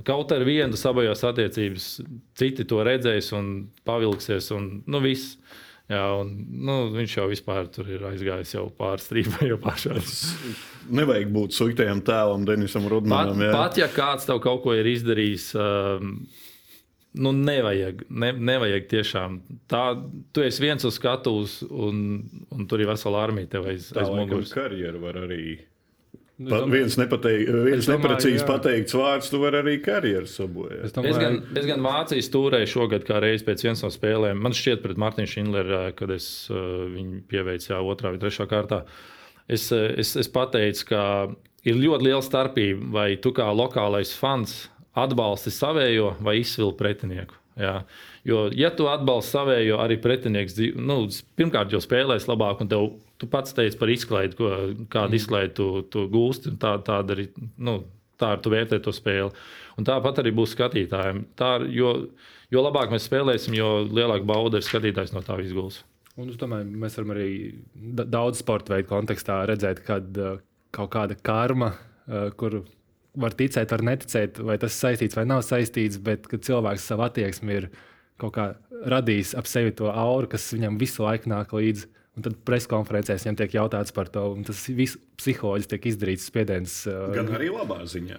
Kaut 0.06 0.30
ar 0.32 0.44
vienu 0.48 0.78
sabojās 0.78 1.20
attiecības, 1.28 1.88
citi 2.38 2.64
to 2.64 2.78
redzēs 2.86 3.28
un 3.36 3.50
pavilksies, 3.84 4.48
un 4.56 4.70
nu, 4.86 5.02
viss. 5.04 5.36
Jā, 5.92 6.04
un, 6.22 6.30
nu, 6.64 6.76
viņš 6.94 7.16
jau 7.18 7.26
vispār 7.30 7.66
tur 7.72 7.88
ir 7.92 8.04
aizgājis 8.08 8.54
jau 8.54 8.66
pāri 8.78 9.02
strīpai, 9.04 9.50
jau. 9.52 9.58
Nevajag 10.98 11.32
būt 11.34 11.56
sliktajam 11.56 12.00
tēlam, 12.06 12.46
Denisam 12.48 12.86
Pat, 12.86 12.94
Rudmanam. 12.94 13.42
jā. 13.44 13.50
pat 13.54 13.80
ja 13.82 13.90
kāds 13.92 14.26
tev 14.28 14.40
kaut 14.44 14.62
ko 14.64 14.74
ir 14.78 14.88
izdarījis, 14.90 15.50
um, 15.58 16.14
nu, 17.22 17.32
nevajag, 17.36 18.06
ne, 18.08 18.30
nevajag 18.52 18.88
tiešām. 18.90 19.36
Tā, 19.70 19.82
tu 20.32 20.44
esi 20.46 20.64
viens 20.64 20.86
uz 20.88 20.96
skatuves, 20.96 21.58
un, 21.68 22.22
un 22.54 22.70
tur 22.70 22.80
ir 22.82 22.90
vesela 22.90 23.20
armija 23.26 23.52
tev 23.58 23.68
aiz, 23.74 23.90
Tā 23.92 24.06
aiz 24.06 24.14
muguras. 24.16 24.54
karjeru 24.56 25.02
var 25.04 25.20
arī. 25.26 25.58
Nu, 26.40 26.48
Pa, 26.48 26.62
es 26.64 26.70
viens 26.72 26.94
nepateik, 26.96 27.42
viens 27.44 27.82
Es 27.82 27.86
domāju, 27.86 28.00
neprecīzi 28.00 28.40
jā. 28.40 28.46
pateikts 28.48 28.94
vārds, 28.96 29.28
tu 29.30 29.38
vari 29.42 29.58
arī 29.60 29.74
karjeru 29.84 30.26
sabojāt. 30.30 30.78
Es 30.80 30.90
Es 30.90 30.94
domāju, 30.96 31.18
gan, 31.20 31.36
es 31.60 31.66
gan 31.68 31.84
Vācijas 31.84 32.28
stūrēju 32.30 32.70
šogad, 32.72 33.04
kā 33.06 33.20
reiz 33.22 33.44
pēc 33.46 33.66
vienas 33.66 33.84
no 33.84 33.90
spēlēm. 33.92 34.40
Man 34.42 34.56
šķiet, 34.56 34.80
pret 34.82 35.00
Mārtiņu 35.02 35.32
Šindleru, 35.34 35.82
kad 35.98 36.14
es 36.14 36.28
uh, 36.50 36.88
viņu 36.90 37.20
pieveicu 37.30 37.74
jā, 37.74 37.82
otrā 37.84 38.14
vai 38.14 38.22
trešā 38.22 38.48
kārtā. 38.50 38.82
Es, 39.50 39.68
eh, 39.76 39.90
es, 40.00 40.14
es 40.16 40.30
pateicu, 40.32 40.88
ka 40.88 41.02
ir 41.68 41.78
ļoti 41.78 42.08
liela 42.08 42.24
starpība, 42.24 42.88
vai 42.96 43.08
tu 43.20 43.34
kā 43.36 43.50
lokālais 43.52 44.14
fans 44.16 44.64
atbalsti 44.98 45.52
savējo 45.52 46.14
vai 46.24 46.38
izsvilti 46.40 46.78
pretinieku. 46.80 47.41
Jā. 47.60 47.82
Jo, 48.24 48.46
ja 48.56 48.70
tu 48.72 48.86
atbalsti 48.88 49.34
savējo, 49.36 49.76
arī 49.84 49.98
pretinieks 50.00 50.54
nu, 50.80 51.02
pirmkārt 51.36 51.72
jau 51.74 51.80
spēlēs 51.84 52.24
labāk, 52.30 52.62
un 52.64 52.70
tev, 52.70 52.86
tu 53.20 53.26
pats 53.28 53.52
teici 53.52 53.76
par 53.78 53.90
izklaidi, 53.92 54.36
ko, 54.38 54.48
kādu 54.88 55.18
izklaidi 55.18 55.52
tu, 55.58 55.66
tu 55.92 56.06
gūsti. 56.08 56.48
un 56.54 56.56
Tā, 56.62 56.78
tāda 56.86 57.12
arī, 57.16 57.26
nu, 57.58 57.82
tā 58.18 58.32
arī 58.36 58.42
tu 58.46 58.50
vērtē 58.54 58.80
to 58.82 58.94
spēli. 58.96 59.30
Un 59.76 59.84
tāpat 59.88 60.22
arī 60.22 60.32
būs 60.36 60.54
skatītājiem. 60.56 61.24
Tā, 61.36 61.54
ir- 61.60 61.70
jo, 61.76 61.92
jo 62.50 62.62
labāk 62.64 62.90
mēs 62.92 63.08
spēlēsim, 63.08 63.54
jo 63.56 63.84
lielāka 63.88 64.24
bauda 64.28 64.56
ir 64.60 64.66
skatītājs 64.66 65.12
no 65.12 65.20
tā 65.20 65.36
izgūs. 65.44 65.82
Un 66.16 66.28
domāju, 66.28 66.68
mēs 66.76 66.96
varam 66.98 67.14
arī 67.14 67.28
da- 67.74 68.04
daudz 68.04 68.40
sporta 68.42 68.74
veidu 68.74 68.88
kontekstā 68.88 69.42
redzēt, 69.48 69.84
kad 69.84 70.16
uh, 70.20 70.38
kaut 70.72 70.90
kāda 70.92 71.16
karma, 71.24 71.74
uh, 72.08 72.30
kur 72.36 72.62
var 73.18 73.34
ticēt, 73.36 73.72
var 73.74 73.84
neticēt, 73.86 74.40
vai 74.46 74.58
tas 74.60 74.76
saistīts 74.78 75.16
vai 75.18 75.24
nav 75.28 75.42
saistīts, 75.46 76.00
bet 76.02 76.28
cilvēks 76.32 76.86
savu 76.88 77.06
attieksmi 77.06 77.58
ir 77.58 77.68
kaut 78.20 78.36
kā 78.36 78.46
radījis 78.88 79.34
ap 79.38 79.48
sevi 79.50 79.74
to 79.76 79.90
auru, 79.90 80.30
kas 80.32 80.52
viņam 80.54 80.78
visu 80.80 81.04
laiku 81.04 81.32
nāk 81.32 81.52
līdzi. 81.56 81.90
Un 82.12 82.24
tad 82.26 82.34
preskonferencēs 82.44 83.24
viņam 83.24 83.38
tiek 83.40 83.54
jautāts 83.56 83.94
par 83.96 84.10
to, 84.12 84.26
un 84.34 84.44
tas 84.44 84.58
viss 84.68 84.98
psiholoģiski 85.16 85.70
tiek 85.72 85.86
izdarīts 85.94 86.26
spiediens. 86.28 86.74
uh, 86.90 87.06
Gan 87.14 87.30
arī 87.32 87.48
labā 87.48 87.78
ziņā. 87.88 88.18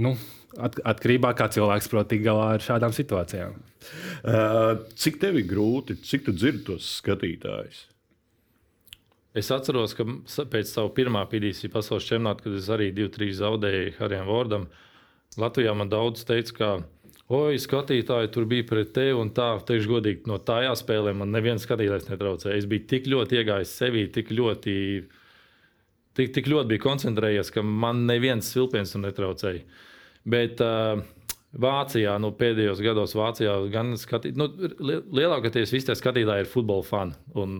Nu, 0.00 0.12
at, 0.54 0.78
atkarībā 0.86 1.32
no 1.32 1.34
tā, 1.34 1.38
kā 1.40 1.48
cilvēks 1.56 1.90
prot 1.90 2.08
tikt 2.12 2.22
galā 2.28 2.52
ar 2.54 2.62
šādām 2.62 2.94
situācijām. 2.94 3.56
Uh, 4.22 4.84
cik 4.94 5.18
tev 5.22 5.40
ir 5.40 5.48
grūti, 5.50 5.98
cik 6.06 6.28
tu 6.28 6.36
dzirdi 6.36 6.62
tos 6.70 6.86
skatītājus? 7.00 7.82
Es 9.36 9.50
atceros, 9.54 9.92
ka 9.94 10.04
pēc 10.50 10.70
sava 10.72 10.90
pirmā 10.94 11.22
PDC 11.30 11.70
pasaules 11.70 12.06
čempionāta, 12.08 12.48
kad 12.48 12.56
es 12.58 12.70
arī 12.72 12.88
2-3 12.94 13.36
zaudēju 13.38 13.92
Harijam 14.00 14.26
Vordam, 14.26 14.64
Latvijā 15.38 15.74
man 15.78 15.90
daudz 15.92 16.24
teica, 16.26 16.56
ka, 16.56 16.70
oi, 17.30 17.60
skatītāji 17.62 18.32
tur 18.34 18.48
bija 18.50 18.66
pret 18.66 18.90
tevi 18.96 19.14
un 19.14 19.30
tā, 19.34 19.52
teikšu 19.68 19.92
godīgi, 19.92 20.26
no 20.26 20.40
tajā 20.42 20.72
spēlē 20.80 21.14
man 21.14 21.30
neviens 21.30 21.62
skatītājs 21.62 22.08
netraucēja. 22.10 22.58
Es 22.58 22.66
biju 22.70 22.88
tik 22.90 23.06
ļoti 23.12 23.38
iegājis 23.38 23.76
sevī, 23.84 24.08
tik 24.10 24.34
ļoti, 24.34 24.74
tik, 26.18 26.34
tik 26.34 26.50
ļoti 26.50 26.72
biju 26.74 26.84
koncentrējies, 26.88 27.54
ka 27.54 27.62
man 27.62 28.02
neviens 28.10 28.50
vilpiens 28.58 28.98
netraucēja. 28.98 29.62
Bet 30.26 30.58
uh, 30.66 31.06
Vācijā, 31.50 32.12
nu, 32.22 32.30
pēdējos 32.38 32.78
gados 32.84 33.16
Vācijā 33.18 33.56
gan 33.72 33.96
skatīt, 33.98 34.36
nu, 34.38 34.46
li- 34.86 35.00
lielākoties 35.18 35.72
visi 35.74 35.88
tie 35.88 35.96
skatītāji 35.98 36.44
ir 36.44 36.50
futbola 36.50 36.86
fani. 36.86 37.16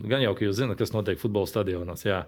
Gan 0.07 0.23
jau, 0.23 0.31
ka 0.37 0.45
jūs 0.45 0.61
zināt, 0.61 0.77
kas 0.79 0.93
notiek 0.95 1.19
futbola 1.19 1.49
stadionos. 1.49 2.05
Jā. 2.07 2.21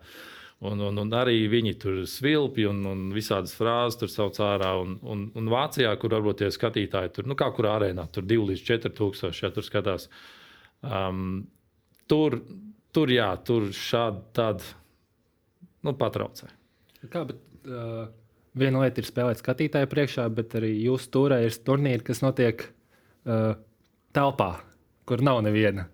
Un, 0.63 0.79
un, 0.83 0.99
un 0.99 1.15
arī 1.15 1.37
viņi 1.51 1.73
tur 1.79 2.01
svilpja 2.07 2.69
un, 2.71 2.81
un 2.87 3.05
visādas 3.15 3.55
frāzes 3.55 3.97
tur 3.99 4.11
sauc 4.11 4.37
ārā. 4.43 4.73
Un, 4.79 4.97
un, 5.07 5.23
un 5.39 5.47
Vācijā, 5.51 5.91
kur 5.99 6.11
varbūt 6.17 6.41
tie 6.43 6.49
skatītāji 6.51 7.13
tur, 7.15 7.27
nu, 7.31 7.37
kā 7.39 7.47
kurā 7.55 7.77
arēnā, 7.79 8.09
tur 8.11 8.27
2 8.27 8.49
līdz 8.51 8.63
4 8.67 8.91
tūkstoši, 8.99 9.45
ja 9.45 9.51
tur 9.55 9.67
skatās. 9.67 10.09
Um, 10.83 11.45
tur, 12.11 12.41
tur, 12.95 13.11
jā, 13.11 13.29
tur 13.47 13.69
šādi 13.75 14.23
tādi 14.35 14.67
nu, 15.83 15.95
patraucē. 15.99 16.51
Kā, 17.11 17.23
bet, 17.27 17.39
uh, 17.67 18.05
viena 18.59 18.83
lieta 18.83 19.01
ir 19.01 19.07
spēlēt 19.09 19.41
skatītāju 19.41 19.89
priekšā, 19.91 20.27
bet 20.35 20.53
arī 20.59 20.73
jūsu 20.85 21.09
turē 21.15 21.41
ir 21.47 21.55
turnīri, 21.65 22.03
kas 22.05 22.21
notiek 22.23 22.65
uh, 23.25 23.55
telpā, 24.15 24.51
kur 25.09 25.23
nav 25.25 25.41
neviena. 25.45 25.87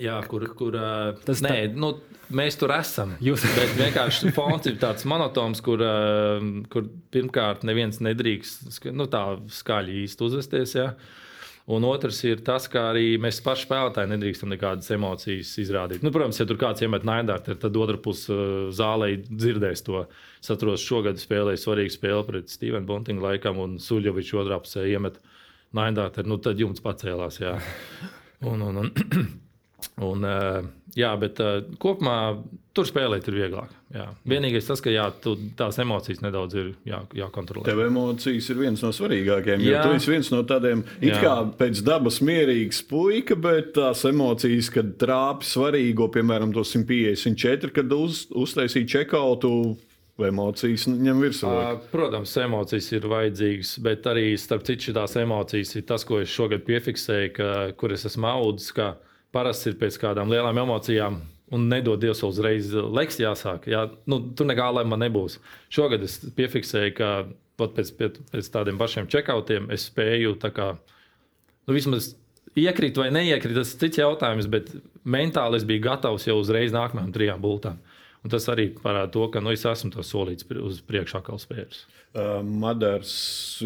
Jā, 0.00 0.16
kur, 0.24 0.46
kur 0.56 0.76
uh, 0.78 1.18
Tas 1.26 1.42
nē, 1.44 1.66
nu, 1.76 1.90
mēs 2.32 2.56
tur 2.56 2.72
esam. 2.72 3.12
Jūs- 3.20 3.44
Bet 3.58 3.74
vienkārši 3.76 4.32
fons 4.32 4.64
ir 4.70 4.78
tāds 4.80 5.04
monotons, 5.04 5.60
kur, 5.64 5.82
uh, 5.84 6.40
kur 6.72 6.86
pirmkārt 7.12 7.66
neviens 7.68 8.00
nedrīkst 8.00 8.88
nu, 8.96 9.04
tā 9.12 9.24
skaļi 9.52 9.98
īsti 10.06 10.24
uzvesties. 10.30 10.72
Jā. 10.78 10.86
Un 11.70 11.84
otrs 11.86 12.18
ir 12.26 12.40
tas, 12.42 12.64
ka 12.70 12.88
arī 12.90 13.18
mēs 13.22 13.38
paši 13.44 13.68
spēlētāji 13.68 14.10
nedrīkstam 14.10 14.50
nekādas 14.50 14.90
emocijas 14.96 15.52
izrādīt. 15.62 16.02
Nu, 16.02 16.10
protams, 16.14 16.40
ja 16.40 16.46
tur 16.48 16.58
kāds 16.58 16.82
iemet 16.82 17.06
naidārtu, 17.06 17.54
tad 17.62 17.78
otra 17.78 18.00
puse 18.02 18.34
uh, 18.34 18.72
zālē 18.74 19.12
dzirdēs 19.28 19.84
to. 19.86 20.02
Es 20.42 20.50
atceros, 20.50 20.82
šogad 20.82 21.22
spēlēju 21.22 21.62
svarīgu 21.62 21.94
spēli 21.94 22.26
pret 22.26 22.50
Stevenu 22.50 22.88
Buntingu 22.88 23.22
laikam, 23.28 23.62
un 23.62 23.78
Suļovičs 23.82 24.34
otrā 24.42 24.58
pusē 24.64 24.88
iemet 24.90 25.20
naidārtu. 25.78 26.26
Nu, 26.26 26.40
tad 26.42 26.58
jums 26.58 26.82
pacēlās. 26.82 27.38
Jā. 27.44 27.54
Un, 28.42 28.58
un, 28.66 28.78
un, 28.80 28.88
Un, 30.02 30.24
uh, 30.24 30.62
jā, 30.96 31.12
bet 31.20 31.40
uh, 31.42 31.60
kopumā 31.80 32.16
tur 32.72 32.88
spēlēt 32.88 33.26
ir 33.28 33.36
vieglāk. 33.36 33.72
Jā. 33.92 34.06
Vienīgais 34.28 34.66
tas, 34.68 34.80
ka 34.80 34.92
jā, 34.92 35.04
tās 35.58 35.78
emocijas 35.82 36.22
nedaudz 36.24 36.56
ir 36.56 36.70
jā, 36.88 37.02
jākontrolē. 37.16 37.66
Tev 37.68 37.82
emocijas 37.84 38.48
ir 38.52 38.60
viens 38.62 38.82
no 38.84 38.92
svarīgākajiem. 38.96 39.64
Jā. 39.66 39.84
Tu 39.84 39.98
esi 39.98 40.12
viens 40.14 40.32
no 40.32 40.40
tādiem 40.48 40.84
it 41.00 41.18
kā 41.20 41.34
pēc 41.58 41.82
dabas 41.84 42.22
mierīgs 42.24 42.82
puika, 42.88 43.36
bet 43.36 43.74
tās 43.76 44.06
emocijas, 44.08 44.72
kad 44.72 44.96
trāpi 45.00 45.48
svarīgo, 45.48 46.08
piemēram, 46.14 46.54
to 46.56 46.64
154, 46.66 47.72
kad 47.76 47.96
uz, 47.96 48.26
uztaisīja 48.32 48.94
čekautu. 48.98 49.54
Emocijas 50.22 50.84
ņem 50.86 51.18
virsmu. 51.24 51.50
Protams, 51.90 52.34
emocijas 52.38 52.90
ir 52.92 53.08
vajadzīgas, 53.10 53.72
bet 53.82 54.04
arī 54.06 54.36
starp 54.38 54.62
citu 54.68 54.92
šīs 54.92 55.16
emocijas 55.18 55.72
ir 55.74 55.86
tas, 55.88 56.04
ko 56.06 56.20
es 56.22 56.30
šogad 56.30 56.62
piefiksēju, 56.68 57.32
ka, 57.34 57.48
kur 57.80 57.96
es 57.96 58.04
esmu 58.06 58.28
audzis 58.30 58.76
parasti 59.34 59.72
ir 59.72 59.78
pēc 59.80 59.98
kādām 60.02 60.32
lielām 60.32 60.62
emocijām. 60.64 61.20
Un 61.52 61.66
nedod 61.68 62.00
Dievs, 62.00 62.22
uzreiz 62.24 62.70
leks 62.72 63.18
jāsāk. 63.20 63.66
Jā, 63.68 63.84
nu, 64.08 64.22
tur 64.32 64.48
nekā 64.48 64.70
lēma 64.78 64.96
nebūs. 65.02 65.36
Šogad 65.72 66.04
es 66.06 66.14
piefiksēju, 66.36 66.94
ka 66.96 67.10
pēc, 67.60 67.92
pēc, 67.98 68.20
pēc 68.32 68.48
tādiem 68.54 68.80
pašiem 68.80 69.10
čekautiem 69.12 69.68
es 69.74 69.84
spēju 69.90 70.38
kā, 70.56 70.70
nu, 71.66 71.74
vismaz 71.76 72.14
iekrīt 72.58 72.96
vai 72.96 73.10
neiekrīt. 73.12 73.58
Tas 73.58 73.74
ir 73.74 73.82
cits 73.84 74.00
jautājums, 74.00 74.48
bet 74.52 74.72
mentāli 75.04 75.60
es 75.60 75.68
biju 75.68 75.84
gatavs 75.90 76.26
jau 76.28 76.38
uzreiz 76.40 76.72
nākamajām 76.72 77.12
trijām 77.12 77.44
bultām. 77.44 77.80
Un 78.22 78.30
tas 78.30 78.44
arī 78.52 78.68
parāda 78.76 79.10
to, 79.16 79.24
ka 79.34 79.40
nu, 79.42 79.50
es 79.50 79.64
esmu 79.66 79.90
to 79.96 80.04
solīts 80.06 80.46
uz 80.62 80.78
priekšu 80.86 81.18
atkal 81.18 81.40
spērs. 81.42 81.82
Uh, 82.12 82.38
Madars 82.46 83.14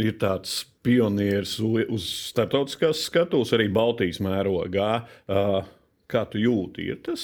ir 0.01 0.17
tāds 0.21 0.63
pionieris 0.87 1.59
uz 1.61 2.07
starptautiskās 2.31 3.03
skatuves, 3.11 3.53
arī 3.53 3.69
Baltijas 3.73 4.23
mērogā. 4.25 4.91
Uh, 5.29 5.59
kā 6.09 6.25
tu 6.31 6.41
jūti, 6.41 6.87
ir 6.89 7.03
tas 7.05 7.23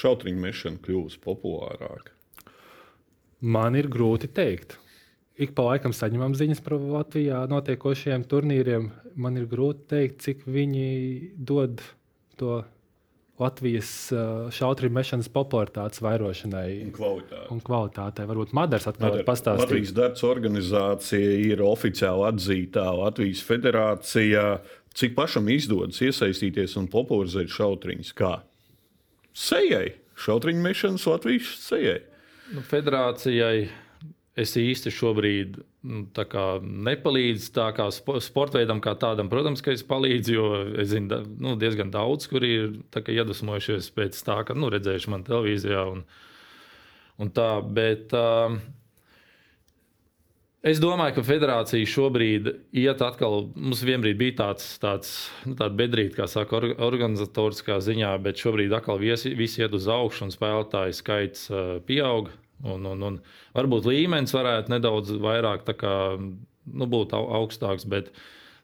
šautriņu 0.00 0.42
mešana 0.42 0.82
kļuvusi 0.82 1.22
populārāk? 1.22 2.10
Man 3.42 3.78
ir 3.78 3.90
grūti 3.92 4.30
pateikt. 4.30 4.78
Ik 5.42 5.54
pa 5.56 5.64
laikam 5.70 5.94
saņemam 5.96 6.34
ziņas 6.36 6.60
par 6.62 6.76
Latvijā 6.78 7.40
notiekošiem 7.50 8.26
turnīriem. 8.30 8.90
Man 9.14 9.38
ir 9.40 9.48
grūti 9.50 9.86
pateikt, 9.86 10.22
cik 10.26 10.46
viņi 10.50 10.88
dod 11.38 11.82
to 12.40 12.62
Latvijas 13.42 13.90
šautrību 14.56 14.96
mešanas 14.96 15.28
popularitātes 15.32 16.02
vairošanai 16.04 16.68
un 16.86 16.92
kvalitātei. 16.94 17.48
Un 17.54 17.62
kvalitātei. 17.64 18.26
Varbūt 18.30 18.54
Madars 18.56 18.88
atkal 18.90 19.10
Madar, 19.10 19.26
pastāstīs. 19.28 19.66
Latvijas 19.66 19.94
darts 19.96 20.26
organizācija 20.26 21.34
ir 21.50 21.64
oficiāli 21.66 22.28
atzītā 22.30 22.86
Latvijas 22.98 23.42
federācija. 23.48 24.46
Cik 24.92 25.14
pašam 25.16 25.48
izdodas 25.52 26.00
iesaistīties 26.04 26.76
un 26.80 26.88
popularizēt 26.92 27.52
šautriņus? 27.52 28.14
Kā? 28.18 28.38
Sejai! 29.32 29.94
Šautriņu 30.22 30.62
mešanas 30.62 31.06
Latvijas 31.08 31.54
sejai! 31.64 32.00
Nu, 32.52 32.60
federācijai 32.68 33.70
es 34.38 34.54
īsti 34.56 34.92
šobrīd 34.94 35.58
nu, 35.84 36.02
nepalīdzu 36.88 37.52
tā 37.56 37.68
kā 37.76 37.88
sporta 37.92 38.60
veidam, 38.60 38.80
kā 38.84 38.94
tādam. 38.98 39.28
Protams, 39.32 39.64
ka 39.64 39.74
es 39.74 39.84
palīdzu, 39.84 40.34
jo 40.36 40.46
es 40.80 40.92
zinu 40.94 41.22
nu, 41.36 41.56
diezgan 41.60 41.92
daudz, 41.92 42.28
kuri 42.32 42.52
ir 42.56 42.76
iedvesmojušies 43.02 43.90
pēc 43.96 44.20
tā, 44.24 44.40
ka 44.48 44.56
nu, 44.56 44.72
redzējuši 44.72 45.12
man 45.12 45.26
televīzijā. 45.28 45.82
Un, 45.96 46.06
un 47.20 47.34
tā, 47.36 47.50
bet, 47.76 48.14
uh, 48.16 48.56
Es 50.62 50.78
domāju, 50.78 51.16
ka 51.16 51.22
federācija 51.26 51.86
šobrīd 51.90 52.44
iet 52.78 53.00
atkal. 53.02 53.48
Mums 53.58 53.80
vienbrīd 53.82 54.14
bija 54.20 54.36
tāds, 54.44 54.68
tāds 54.78 55.08
nu, 55.42 55.56
bedrīte, 55.58 56.14
kā 56.14 56.28
saka, 56.30 56.60
organizatoriskā 56.86 57.80
ziņā, 57.82 58.12
bet 58.22 58.38
šobrīd 58.38 58.70
atkal 58.78 59.02
visi, 59.02 59.34
visi 59.34 59.64
iet 59.64 59.74
uz 59.74 59.88
augšu 59.90 60.28
un 60.28 60.30
spēlētāju 60.30 60.94
skaits 60.94 61.48
uh, 61.50 61.80
pieaug. 61.88 62.30
Un, 62.62 62.86
un, 62.86 63.02
un 63.02 63.18
varbūt 63.56 63.88
līmenis 63.90 64.34
varētu 64.36 64.70
nedaudz 64.70 65.16
vairāk 65.22 65.64
kā, 65.78 65.94
nu, 66.18 66.86
būt 66.86 67.14
augstāks, 67.16 67.86
bet, 67.90 68.12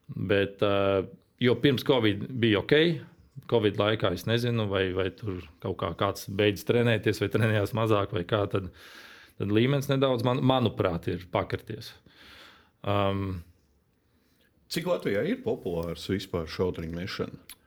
bet 0.06 0.62
uh, 0.62 1.02
jo 1.42 1.56
pirms 1.58 1.86
Covid 1.86 2.28
bija 2.30 2.62
ok. 2.62 2.76
Covid 3.48 3.78
laikā 3.80 4.12
es 4.14 4.26
nezinu, 4.28 4.66
vai, 4.70 4.88
vai 4.94 5.08
tur 5.14 5.42
kaut 5.62 5.78
kā 5.80 5.92
kāds 5.98 6.28
beidzis 6.30 6.66
trenēties, 6.68 7.20
vai 7.22 7.30
trenējās 7.32 7.74
mazāk, 7.78 8.14
vai 8.14 8.24
kā. 8.28 8.44
Tad, 8.50 8.70
tad 9.38 9.54
līmenis 9.54 9.90
nedaudz, 9.90 10.24
man, 10.26 10.42
manuprāt, 10.46 11.10
ir 11.10 11.26
pakrities. 11.32 11.92
Um, 12.86 13.40
Cik 14.68 14.90
Latvijā 14.90 15.22
ir 15.24 15.40
populārs 15.42 16.04
vispār 16.10 16.50
šautriņu 16.50 16.98
mešana? 16.98 17.57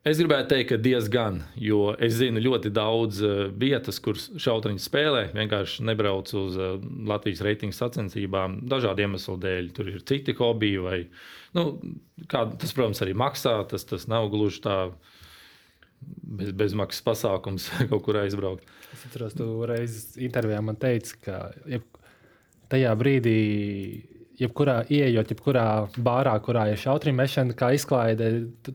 Es 0.00 0.16
gribētu 0.16 0.48
teikt, 0.54 0.70
ka 0.70 0.76
diezgan, 0.80 1.42
jo 1.60 1.90
es 2.00 2.14
zinu 2.16 2.40
ļoti 2.40 2.70
daudz 2.72 3.18
uh, 3.20 3.40
vietas, 3.52 3.98
kur 4.00 4.16
šautriņš 4.16 4.86
spēlē. 4.86 5.26
Vienkārši 5.36 5.84
nebrauc 5.84 6.30
uz 6.40 6.56
uh, 6.56 6.78
Latvijas 7.10 7.42
reitingu 7.44 7.76
sacensībām 7.76 8.62
dažādu 8.70 9.04
iemeslu 9.04 9.36
dēļ. 9.42 9.68
Tur 9.76 9.90
ir 9.92 10.00
citi 10.08 10.32
hobiji, 10.38 10.80
vai 10.80 11.00
nu, 11.58 11.66
kā, 12.32 12.46
tas, 12.48 12.72
protams, 12.72 13.02
arī 13.04 13.12
maksā. 13.12 13.58
Tas, 13.68 13.84
tas 13.90 14.08
nav 14.08 14.30
gluži 14.32 14.62
tā 14.64 14.78
bez, 16.00 16.54
bezmaksas 16.56 17.04
pasākums 17.04 17.68
kaut 17.92 18.00
kur 18.06 18.22
aizbraukt. 18.22 18.64
Es 18.96 19.04
atceros, 19.04 19.36
tu 19.36 19.52
reiz 19.68 20.16
intervijā 20.16 20.64
man 20.64 20.80
teici, 20.80 21.20
ka 21.26 21.42
tajā 22.72 22.96
brīdī 22.96 23.36
jebkurā 24.40 24.76
ieejot, 24.88 25.32
jebkurā 25.34 25.64
bārā, 26.00 26.32
kurā 26.44 26.66
ir 26.72 26.80
šautrīna 26.80 27.18
mešana, 27.20 27.56
kā 27.58 27.70
izklaide, 27.76 28.30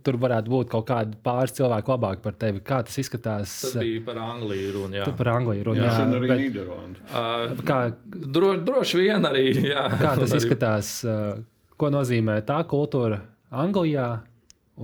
tur 0.05 0.19
varētu 0.21 0.53
būt 0.53 0.71
kaut 0.73 0.87
kādi 0.89 1.17
pāris 1.25 1.55
cilvēki 1.57 1.93
labāki 1.93 2.23
par 2.25 2.37
tevi. 2.41 2.61
Kā 2.65 2.81
tas 2.85 2.99
izskatās? 3.01 3.57
Tas 3.65 3.77
bija 3.81 4.03
par 4.05 4.21
Angliju 4.23 4.73
runa. 4.77 4.99
Jā, 5.01 5.09
par 5.17 5.31
Angliju 5.35 5.67
runa. 5.69 5.83
Jā, 5.83 5.91
jā 5.97 6.07
arī 6.19 6.31
bet, 6.31 6.43
Nīderlandi. 6.43 7.05
Uh, 7.09 7.65
kā, 7.67 7.79
dro, 8.37 8.55
droši 8.69 9.01
vien 9.01 9.29
arī. 9.31 9.45
Jā, 9.73 9.87
kā 10.01 10.15
tas 10.21 10.35
izskatās? 10.37 10.95
Uh, 11.07 11.43
ko 11.79 11.91
nozīmē 11.93 12.39
tā 12.47 12.61
kultūra 12.69 13.23
Anglijā 13.55 14.09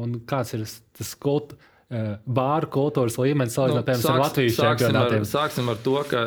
un 0.02 0.22
kāds 0.28 0.58
ir 0.58 0.66
tas 0.98 1.18
kultūra? 1.20 1.68
Bāru 1.92 2.70
kultūras 2.72 3.18
līmenis 3.20 3.58
salīdzinot 3.58 3.90
nu, 3.90 4.12
ar 4.14 4.22
Latvijas 4.22 4.56
čempionātiem. 4.56 5.26
Sāksim 5.28 5.68
ar 5.74 5.80
to, 5.84 5.98
ka 6.08 6.22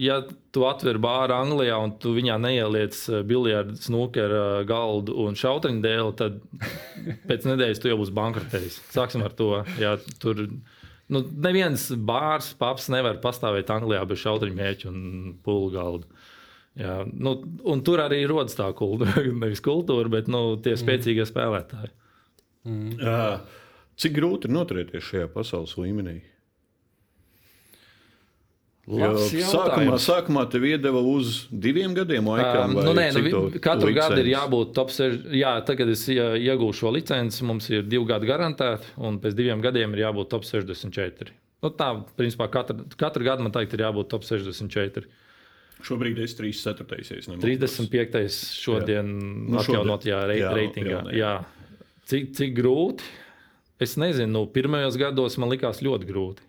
ja 0.00 0.20
tu 0.54 0.64
atver 0.64 0.96
bāru 1.02 1.34
Anglijā 1.36 1.76
un 1.84 1.92
tu 2.00 2.14
viņā 2.16 2.38
neieliec 2.40 2.96
eh, 3.10 3.24
biljardu, 3.28 3.76
snookeru 3.80 4.38
eh, 4.40 4.60
galdu 4.68 5.16
un 5.26 5.36
šauteņu 5.38 5.84
dēli, 5.84 6.14
tad 6.18 6.38
pēc 7.28 7.48
nedēļas 7.50 7.82
tu 7.82 7.92
jau 7.92 7.98
būsi 8.00 8.16
bankrotējis. 8.16 8.80
Sāksim 8.94 9.24
ar 9.26 9.34
to. 9.36 9.50
Ja, 9.80 9.96
tur, 10.22 10.46
nu, 11.12 11.24
neviens 11.46 11.90
bārs, 11.92 12.54
paps 12.58 12.88
nevar 12.92 13.20
pastāvēt 13.24 13.72
Anglijā 13.74 14.04
bez 14.08 14.22
šauteņu 14.24 14.60
mēķu 14.60 14.92
un 14.92 15.02
pūlu 15.44 15.74
galdu. 15.76 16.08
Jā, 16.80 17.02
nu, 17.06 17.36
un 17.70 17.84
tur 17.86 18.00
arī 18.02 18.24
rodas 18.26 18.56
tā 18.58 18.70
kultūra, 18.74 19.20
nevis 19.44 19.62
kultūra, 19.64 20.10
bet 20.16 20.32
nu, 20.32 20.56
tie 20.64 20.74
spēcīgie 20.80 21.22
mm. 21.22 21.30
spēlētāji. 21.30 21.92
Mm. 22.64 22.94
Uh, 22.96 23.66
cik 24.00 24.16
grūti 24.16 24.48
ir 24.48 24.56
noturēties 24.56 25.10
šajā 25.12 25.28
pasaules 25.36 25.76
līmenī? 25.76 26.22
Sākumā, 28.84 29.96
sākumā 29.96 30.42
tev 30.52 30.66
iedeva 30.68 31.00
uz 31.08 31.46
diviem 31.48 31.94
gadiem, 31.96 32.26
laikam, 32.28 32.74
um, 32.74 32.82
nu, 32.84 32.92
nē, 32.96 33.06
nu, 33.16 33.22
katru 33.56 33.88
licenci? 33.88 33.96
gadu 33.96 34.18
ir 34.20 34.28
jābūt 34.34 34.74
top 34.76 34.92
6. 34.92 35.24
Jā, 35.32 35.54
tagad 35.64 35.92
es 35.94 36.04
iegūšu 36.12 36.82
šo 36.82 36.92
licenci, 36.92 37.46
mums 37.48 37.70
ir 37.72 37.86
divi 37.88 38.04
gadi 38.10 38.28
garantēti, 38.28 38.92
un 39.00 39.16
pēc 39.22 39.38
diviem 39.38 39.64
gadiem 39.64 39.96
ir 39.96 40.04
jābūt 40.04 40.28
top 40.34 40.44
64. 40.44 41.32
Nu, 41.64 41.72
tā, 41.72 41.90
principā, 42.18 42.50
katru, 42.52 42.84
katru 43.00 43.24
gadu 43.24 43.46
man 43.46 43.56
teikt, 43.56 43.72
ir 43.72 43.86
jābūt 43.86 44.12
top 44.12 44.28
64. 44.28 45.08
Šobrīd 45.84 46.20
es 46.20 46.36
34. 46.36 47.40
35. 47.40 48.40
šodien 48.60 49.08
nu, 49.48 49.60
atjaunotajā 49.60 50.22
re, 50.28 50.40
jā, 50.42 50.52
reitingā. 50.56 51.04
Jā. 51.16 51.36
Cik, 52.08 52.34
cik 52.36 52.52
grūti? 52.56 53.08
Es 53.80 53.96
nezinu, 54.00 54.30
nu, 54.32 54.44
pirmajos 54.52 55.00
gados 55.00 55.40
man 55.40 55.50
likās 55.52 55.80
ļoti 55.84 56.08
grūti. 56.08 56.44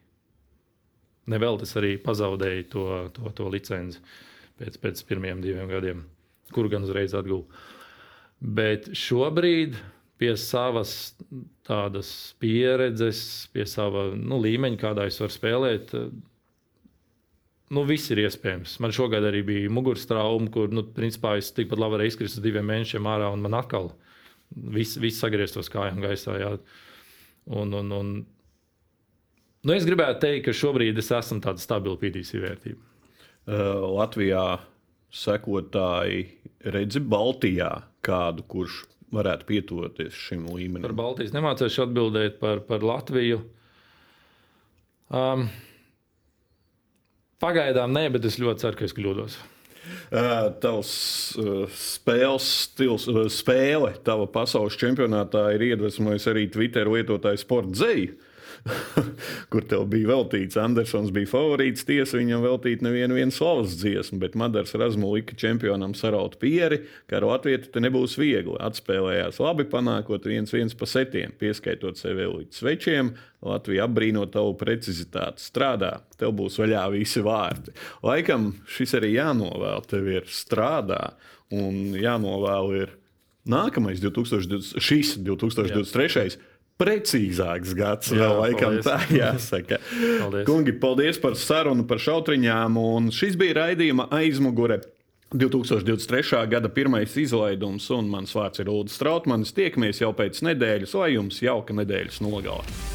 Nevēl 1.31 1.57
tas 1.61 1.73
arī 1.79 1.95
pazaudēja 2.01 2.67
to, 2.69 2.85
to, 3.15 3.31
to 3.37 3.49
licenci 3.49 4.01
pēc, 4.59 4.77
pēc 4.81 5.01
pirmiem 5.09 5.41
diviem 5.43 5.71
gadiem, 5.71 6.05
kur 6.53 6.69
gan 6.71 6.85
uzreiz 6.85 7.15
atguva. 7.17 7.63
Bet 8.39 8.91
šobrīd 8.93 9.77
pie 10.21 10.31
savas 10.39 11.15
tādas 11.65 12.09
pieredzes, 12.39 13.49
pie 13.55 13.65
sava 13.67 14.09
nu, 14.15 14.39
līmeņa, 14.43 14.79
kādā 14.79 15.07
es 15.09 15.19
varu 15.19 15.33
spēlēt, 15.33 15.95
nu, 17.73 17.83
viss 17.89 18.11
ir 18.13 18.21
iespējams. 18.23 18.77
Man 18.83 18.93
šogad 18.95 19.25
arī 19.27 19.41
bija 19.47 19.73
muguras 19.73 20.05
trauma, 20.09 20.47
kur, 20.53 20.71
nu, 20.71 20.85
principā 20.95 21.35
es 21.39 21.51
tikpat 21.55 21.81
labi 21.81 21.97
varēju 21.97 22.13
izkrist 22.13 22.39
uz 22.39 22.45
diviem 22.45 22.67
mēnešiem 22.69 23.09
ārā, 23.11 23.31
un 23.33 23.43
man 23.43 23.57
atkal 23.57 23.91
viss 24.53 24.99
vis 25.01 25.19
sagrieztos 25.19 25.71
kājām 25.73 26.03
gaisā. 26.03 26.37
Jā. 26.39 26.53
Un, 27.55 27.73
un, 27.77 27.91
un, 27.93 28.13
nu, 29.65 29.75
es 29.75 29.87
gribētu 29.87 30.21
teikt, 30.23 30.45
ka 30.47 30.55
šobrīd 30.55 31.01
es 31.01 31.11
esmu 31.13 31.41
tāda 31.43 31.63
stabila 31.63 31.99
PDC 32.01 32.41
vērtība. 32.43 32.81
Uh, 33.45 33.83
Latvijā 33.97 34.45
sekotāji 35.15 36.25
redzi 36.73 37.01
Baltijā 37.01 37.71
kādu, 38.05 38.45
kurš 38.49 38.83
varētu 39.15 39.47
pietuvoties 39.49 40.17
šim 40.27 40.47
līmenim? 40.49 40.85
Par 40.87 40.97
Baltijas 40.97 41.33
nemācīšu 41.35 41.85
atbildēt 41.85 42.39
par, 42.41 42.63
par 42.67 42.85
Latviju. 42.85 43.41
Um, 45.13 45.47
pagaidām 47.43 47.93
nē, 47.95 48.07
bet 48.15 48.25
es 48.27 48.39
ļoti 48.41 48.65
ceru, 48.65 48.79
ka 48.79 48.87
es 48.87 48.95
kļūdos. 48.97 49.37
Uh, 50.09 50.47
tavs 50.61 50.91
uh, 51.37 51.65
spēles 51.77 52.45
stils, 52.65 53.05
uh, 53.11 53.27
spēle, 53.29 53.91
tava 54.05 54.25
pasaules 54.33 54.77
čempionātā 54.81 55.43
ir 55.53 55.67
iedvesmojusi 55.67 56.31
arī 56.31 56.47
Twitter 56.53 56.89
lietotāju 56.89 57.41
sporta 57.41 57.75
dzēju. 57.75 58.15
kur 59.51 59.65
tev 59.69 59.85
bija 59.91 60.09
veltīts. 60.13 60.57
Andersons 60.59 61.11
bija 61.15 61.29
favorīts, 61.29 61.85
tiesa 61.87 62.19
viņam 62.19 62.43
veltīja 62.45 62.85
nevienu 62.85 63.33
slavas 63.33 63.75
dziesmu, 63.79 64.19
bet 64.21 64.37
Madars 64.39 64.75
Razmu 64.77 65.11
lika 65.13 65.37
čempionam 65.39 65.95
saraut 65.97 66.37
pieri, 66.41 66.81
ka 67.09 67.19
ar 67.19 67.27
Latviju 67.29 67.63
te 67.71 67.83
nebūs 67.83 68.17
viegli. 68.19 68.57
Atspēlējās 68.65 69.39
labi, 69.43 69.67
panākot 69.69 70.27
viens 70.29 70.53
viens 70.55 70.75
pa 70.77 70.89
setiem, 70.89 71.35
pieskaitot 71.39 71.99
sev 71.99 72.19
vēl 72.19 72.39
līdz 72.41 72.61
svečiem. 72.61 73.13
Latvija 73.45 73.85
apbrīno 73.85 74.25
tavu 74.33 74.55
precizitāti. 74.57 75.43
Strādā, 75.43 75.99
tev 76.17 76.33
būs 76.39 76.57
vaļā 76.61 76.87
visi 76.95 77.21
vārdi. 77.25 77.75
Laikam 78.05 78.53
šis 78.71 78.95
arī 78.97 79.13
jānovēl, 79.19 79.85
tev 79.89 80.09
ir 80.09 80.29
strādā 80.31 81.13
un 81.53 81.93
jānovēl 81.99 82.73
ir 82.79 82.95
nākamais 83.45 84.01
2020, 84.01 84.81
šis 84.81 85.15
2023. 85.21 86.25
Jā 86.25 86.53
precīzāks 86.81 87.75
gads. 87.77 88.11
Jā, 88.11 88.25
vēl, 88.25 88.41
laikam, 88.41 88.79
paldies. 88.79 88.87
tā 88.87 89.19
jāsaka. 89.19 89.79
paldies. 90.23 90.47
Kungi, 90.49 90.75
paldies 90.81 91.21
par 91.21 91.37
sarunu, 91.39 91.87
par 91.89 92.01
šautriņām. 92.03 92.79
Un 92.81 93.13
šis 93.15 93.39
bija 93.39 93.61
raidījuma 93.61 94.09
aizmugure. 94.15 94.81
2023. 95.35 96.45
gada 96.47 96.69
pirmais 96.71 97.15
izlaidums, 97.19 97.89
un 97.91 98.07
mans 98.11 98.31
vārds 98.37 98.61
ir 98.61 98.69
Ulrichs 98.71 98.99
Strautmans. 98.99 99.55
Tiekamies 99.57 100.03
jau 100.03 100.13
pēc 100.15 100.43
nedēļas, 100.45 100.93
lai 101.01 101.15
jums 101.17 101.41
jauka 101.43 101.75
nedēļas 101.81 102.21
nogala. 102.23 102.94